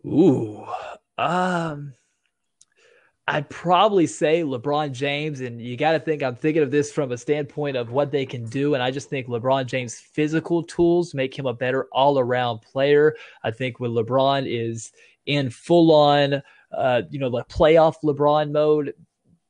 [0.05, 0.67] Ooh,
[1.17, 1.95] um,
[3.27, 7.11] I'd probably say LeBron James, and you got to think I'm thinking of this from
[7.11, 11.15] a standpoint of what they can do, and I just think LeBron James' physical tools
[11.15, 13.17] make him a better all-around player.
[13.43, 14.93] I think when LeBron is
[15.25, 18.93] in full-on, uh, you know, the playoff LeBron mode,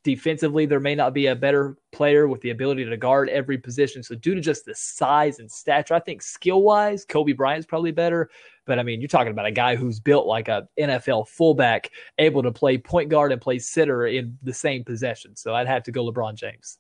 [0.05, 4.05] defensively, there may not be a better player with the ability to guard every position.
[4.05, 8.31] So due to just the size and stature, I think skill-wise, Kobe Bryant's probably better.
[8.67, 12.43] But I mean, you're talking about a guy who's built like a NFL fullback, able
[12.43, 15.37] to play point guard and play center in the same possession.
[15.37, 16.79] So I'd have to go LeBron James.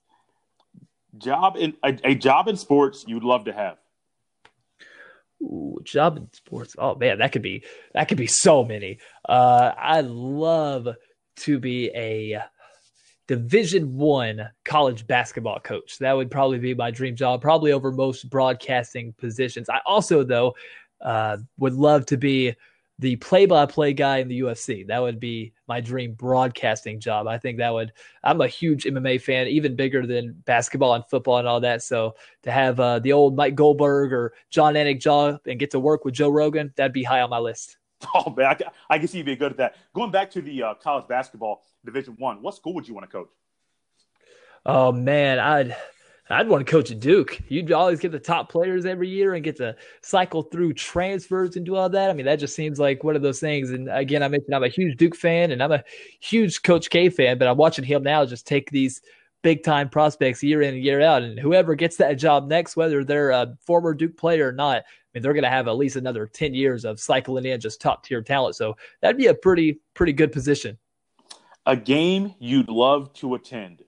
[1.18, 3.76] Job in a, a job in sports you'd love to have.
[5.42, 6.74] Ooh, job in sports.
[6.78, 8.98] Oh man, that could be that could be so many.
[9.28, 10.88] Uh, I'd love
[11.36, 12.40] to be a
[13.26, 15.98] Division One college basketball coach.
[15.98, 19.68] That would probably be my dream job, probably over most broadcasting positions.
[19.70, 20.54] I also, though,
[21.04, 22.54] uh, would love to be
[23.00, 24.86] the play-by-play guy in the UFC.
[24.86, 27.26] That would be my dream broadcasting job.
[27.26, 27.92] I think that would.
[28.22, 31.82] I'm a huge MMA fan, even bigger than basketball and football and all that.
[31.82, 35.80] So to have uh, the old Mike Goldberg or Jon Anik job and get to
[35.80, 37.76] work with Joe Rogan, that'd be high on my list.
[38.14, 39.76] Oh man, I, I can see you being good at that.
[39.94, 43.10] Going back to the uh, college basketball Division One, what school would you want to
[43.10, 43.30] coach?
[44.66, 45.74] Oh man, I'd
[46.30, 47.38] I'd want to coach at Duke.
[47.48, 51.66] You'd always get the top players every year and get to cycle through transfers and
[51.66, 52.08] do all that.
[52.08, 53.70] I mean, that just seems like one of those things.
[53.70, 55.84] And again, I mentioned I'm a huge Duke fan and I'm a
[56.20, 59.02] huge Coach K fan, but I'm watching him now just take these
[59.42, 61.22] big time prospects year in and year out.
[61.22, 64.82] And whoever gets that job next, whether they're a former Duke player or not, I
[65.12, 68.02] mean, they're going to have at least another 10 years of cycling in just top
[68.02, 68.56] tier talent.
[68.56, 70.78] So that'd be a pretty, pretty good position.
[71.66, 73.82] A game you'd love to attend.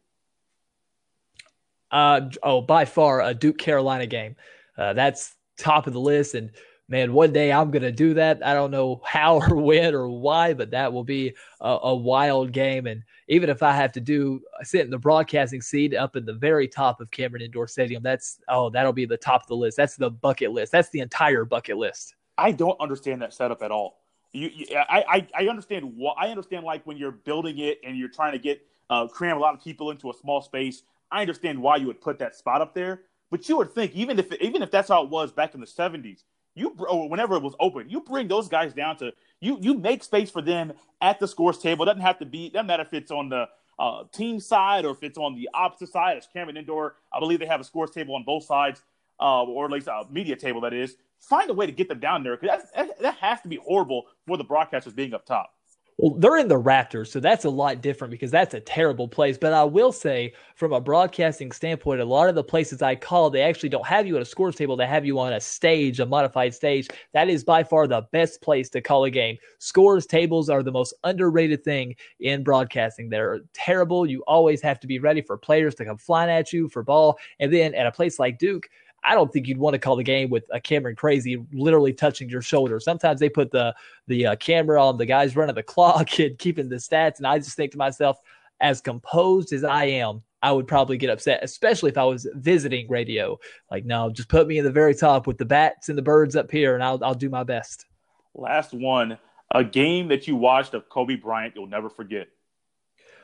[1.96, 4.36] Uh, oh, by far a Duke Carolina game.
[4.76, 6.34] Uh, that's top of the list.
[6.34, 6.50] And
[6.90, 8.44] man, one day I'm going to do that.
[8.44, 12.52] I don't know how or when or why, but that will be a, a, wild
[12.52, 12.86] game.
[12.86, 16.34] And even if I have to do sit in the broadcasting seat up in the
[16.34, 19.78] very top of Cameron Indoor Stadium, that's oh, that'll be the top of the list.
[19.78, 20.72] That's the bucket list.
[20.72, 22.14] That's the entire bucket list.
[22.36, 24.00] I don't understand that setup at all.
[24.32, 26.66] You, you I, I, I understand what I understand.
[26.66, 29.64] Like when you're building it and you're trying to get uh, cram a lot of
[29.64, 30.82] people into a small space.
[31.10, 34.18] I understand why you would put that spot up there, but you would think even
[34.18, 37.42] if even if that's how it was back in the '70s, you or whenever it
[37.42, 39.58] was open, you bring those guys down to you.
[39.60, 41.84] You make space for them at the scores table.
[41.84, 42.50] It doesn't have to be.
[42.50, 43.48] Doesn't matter if it's on the
[43.78, 46.16] uh, team side or if it's on the opposite side.
[46.16, 46.96] It's Cameron Indoor.
[47.12, 48.82] I believe they have a scores table on both sides,
[49.20, 50.96] uh, or at least a media table that is.
[51.18, 52.60] Find a way to get them down there because
[53.00, 55.55] that has to be horrible for the broadcasters being up top.
[55.98, 59.38] Well, they're in the Raptors, so that's a lot different because that's a terrible place.
[59.38, 63.30] But I will say, from a broadcasting standpoint, a lot of the places I call,
[63.30, 64.76] they actually don't have you at a scores table.
[64.76, 66.86] They have you on a stage, a modified stage.
[67.14, 69.38] That is by far the best place to call a game.
[69.58, 73.08] Scores tables are the most underrated thing in broadcasting.
[73.08, 74.04] They're terrible.
[74.04, 77.16] You always have to be ready for players to come flying at you for ball.
[77.40, 78.68] And then at a place like Duke,
[79.06, 82.28] I don't think you'd want to call the game with a Cameron Crazy literally touching
[82.28, 82.80] your shoulder.
[82.80, 83.74] Sometimes they put the
[84.08, 87.38] the uh, camera on the guys running the clock and keeping the stats, and I
[87.38, 88.18] just think to myself,
[88.60, 92.88] as composed as I am, I would probably get upset, especially if I was visiting
[92.88, 93.38] radio.
[93.70, 96.36] Like, no, just put me in the very top with the bats and the birds
[96.36, 97.86] up here, and I'll I'll do my best.
[98.34, 99.18] Last one,
[99.52, 102.28] a game that you watched of Kobe Bryant you'll never forget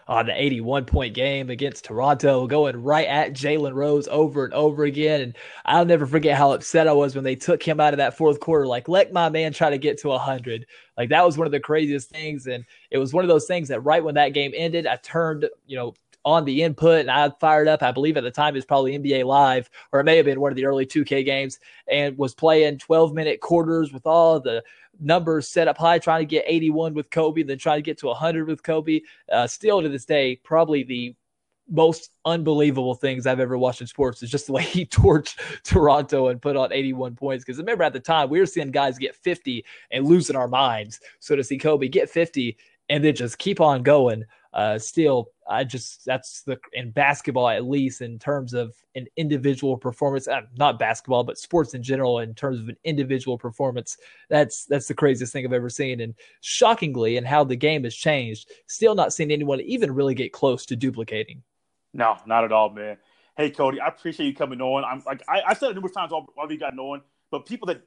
[0.08, 4.84] on the 81 point game against Toronto, going right at Jalen Rose over and over
[4.84, 5.20] again.
[5.20, 8.16] And I'll never forget how upset I was when they took him out of that
[8.16, 8.66] fourth quarter.
[8.66, 10.66] Like, let my man try to get to 100.
[10.96, 12.46] Like, that was one of the craziest things.
[12.46, 15.48] And it was one of those things that right when that game ended, I turned,
[15.66, 15.94] you know,
[16.24, 17.82] on the input and I fired up.
[17.82, 20.40] I believe at the time it was probably NBA Live, or it may have been
[20.40, 24.62] one of the early 2K games, and was playing 12 minute quarters with all the
[25.02, 28.06] numbers set up high, trying to get 81 with Kobe, then trying to get to
[28.06, 29.00] 100 with Kobe.
[29.30, 31.14] Uh, still to this day, probably the
[31.68, 36.28] most unbelievable things I've ever watched in sports is just the way he torched Toronto
[36.28, 37.44] and put on 81 points.
[37.44, 41.00] Because remember at the time, we were seeing guys get 50 and losing our minds.
[41.20, 42.56] So to see Kobe get 50
[42.88, 47.64] and then just keep on going uh, still, I just that's the in basketball at
[47.64, 52.34] least in terms of an individual performance, uh, not basketball, but sports in general in
[52.34, 53.96] terms of an individual performance.
[54.28, 57.94] That's that's the craziest thing I've ever seen, and shockingly, and how the game has
[57.94, 61.42] changed, still not seeing anyone even really get close to duplicating.
[61.94, 62.98] No, not at all, man.
[63.36, 64.84] Hey, Cody, I appreciate you coming on.
[64.84, 67.00] I'm like I, I said it numerous times while, while we got on
[67.32, 67.82] but people that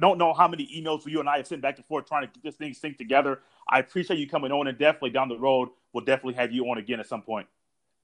[0.00, 2.32] don't know how many emails you and I have sent back and forth trying to
[2.32, 5.68] get this thing synced together, I appreciate you coming on, and definitely down the road,
[5.92, 7.46] we'll definitely have you on again at some point.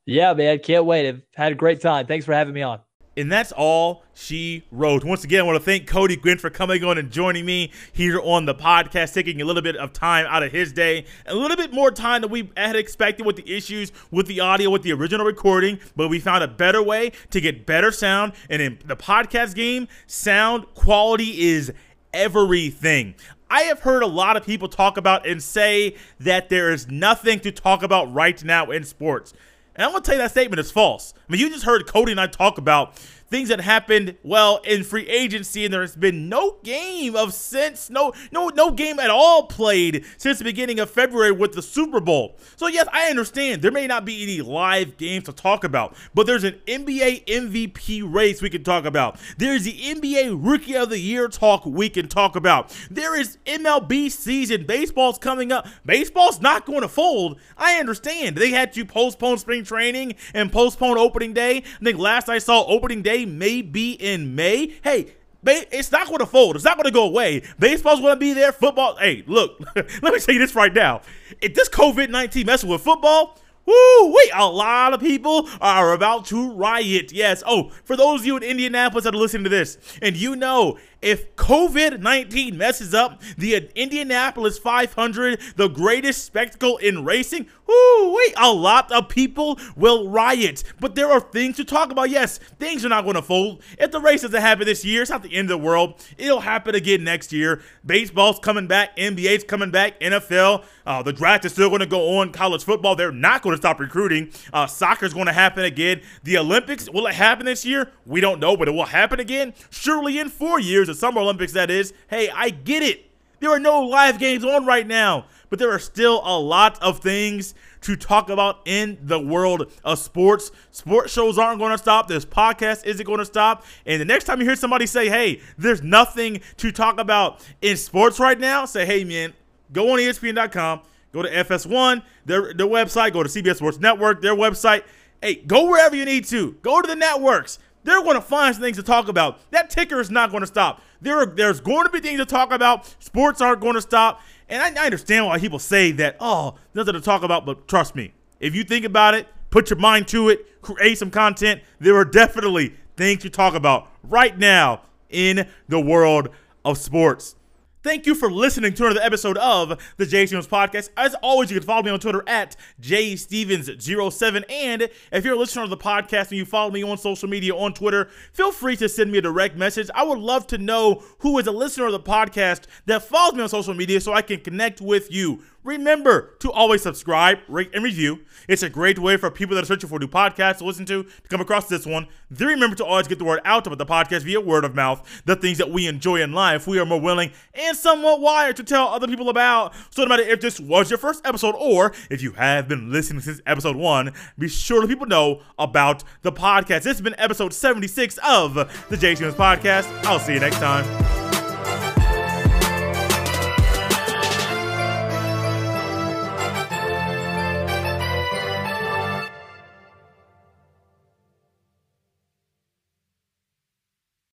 [0.04, 1.08] Yeah, man, can't wait.
[1.08, 2.06] I've had a great time.
[2.06, 2.80] Thanks for having me on.
[3.16, 5.04] And that's all she wrote.
[5.04, 8.20] Once again, I want to thank Cody Guinn for coming on and joining me here
[8.20, 11.56] on the podcast, taking a little bit of time out of his day, a little
[11.56, 14.92] bit more time than we had expected with the issues with the audio with the
[14.92, 15.78] original recording.
[15.94, 18.32] But we found a better way to get better sound.
[18.50, 21.72] And in the podcast game, sound quality is
[22.12, 23.14] everything.
[23.50, 27.38] I have heard a lot of people talk about and say that there is nothing
[27.40, 29.32] to talk about right now in sports.
[29.76, 31.14] And I'm to tell you that statement is false.
[31.16, 32.94] I mean, you just heard Cody and I talk about
[33.34, 38.12] things that happened well in free agency, and there's been no game of since no
[38.30, 42.36] no no game at all played since the beginning of February with the Super Bowl.
[42.54, 46.28] So yes, I understand there may not be any live games to talk about, but
[46.28, 49.18] there's an NBA MVP race we can talk about.
[49.36, 52.72] There's the NBA Rookie of the Year talk we can talk about.
[52.88, 54.64] There is MLB season.
[54.64, 55.66] Baseball's coming up.
[55.84, 57.40] Baseball's not going to fold.
[57.58, 58.36] I understand.
[58.36, 61.56] They had to postpone spring training and postpone opening day.
[61.56, 64.74] I think last I saw opening day may be in May.
[64.82, 65.14] Hey,
[65.46, 66.56] it's not going to fold.
[66.56, 67.42] It's not going to go away.
[67.58, 68.52] Baseball's going to be there.
[68.52, 68.96] Football.
[68.96, 71.02] Hey, look, let me tell you this right now.
[71.40, 74.12] If this COVID 19 messes with football, Woo!
[74.12, 77.12] Wait, a lot of people are about to riot.
[77.12, 77.42] Yes.
[77.46, 80.78] Oh, for those of you in Indianapolis that are listening to this, and you know
[81.04, 88.34] if COVID 19 messes up the Indianapolis 500, the greatest spectacle in racing, whoo, wait,
[88.38, 90.64] a lot of people will riot.
[90.80, 92.08] But there are things to talk about.
[92.08, 93.62] Yes, things are not going to fold.
[93.78, 96.02] If the race doesn't happen this year, it's not the end of the world.
[96.16, 97.62] It'll happen again next year.
[97.84, 100.64] Baseball's coming back, NBA's coming back, NFL.
[100.86, 102.32] Uh, the draft is still going to go on.
[102.32, 104.30] College football, they're not going to stop recruiting.
[104.52, 106.00] Uh, soccer's going to happen again.
[106.22, 107.90] The Olympics, will it happen this year?
[108.06, 109.54] We don't know, but it will happen again.
[109.70, 111.92] Surely in four years the Summer Olympics, that is.
[112.08, 113.10] Hey, I get it.
[113.40, 117.00] There are no live games on right now, but there are still a lot of
[117.00, 120.50] things to talk about in the world of sports.
[120.70, 122.08] Sports shows aren't going to stop.
[122.08, 123.64] This podcast isn't going to stop.
[123.84, 127.76] And the next time you hear somebody say, hey, there's nothing to talk about in
[127.76, 129.34] sports right now, say, hey, man,
[129.72, 130.80] go on ESPN.com,
[131.12, 134.84] go to FS1, their, their website, go to CBS Sports Network, their website.
[135.20, 136.52] Hey, go wherever you need to.
[136.62, 139.38] Go to the networks they're going to find things to talk about.
[139.50, 140.82] That ticker is not going to stop.
[141.00, 142.86] There are, there's going to be things to talk about.
[143.02, 144.20] Sports aren't going to stop.
[144.48, 147.94] And I, I understand why people say that, oh, nothing to talk about, but trust
[147.94, 151.96] me, if you think about it, put your mind to it, create some content, there
[151.96, 156.28] are definitely things to talk about right now in the world
[156.64, 157.36] of sports.
[157.84, 160.88] Thank you for listening to another episode of the Jay Stephens Podcast.
[160.96, 164.44] As always, you can follow me on Twitter at jstevens07.
[164.48, 167.54] And if you're a listener of the podcast and you follow me on social media
[167.54, 169.90] on Twitter, feel free to send me a direct message.
[169.94, 173.42] I would love to know who is a listener of the podcast that follows me
[173.42, 175.42] on social media so I can connect with you.
[175.64, 178.20] Remember to always subscribe, rate, and review.
[178.48, 181.04] It's a great way for people that are searching for new podcasts to listen to
[181.04, 182.06] to come across this one.
[182.30, 185.22] Then remember to always get the word out about the podcast via word of mouth.
[185.24, 188.62] The things that we enjoy in life, we are more willing and somewhat wired to
[188.62, 189.72] tell other people about.
[189.90, 193.22] So no matter if this was your first episode or if you have been listening
[193.22, 196.82] since episode one, be sure to people know about the podcast.
[196.82, 198.54] This has been episode 76 of
[198.90, 199.88] the Jay Stephens Podcast.
[200.04, 201.23] I'll see you next time.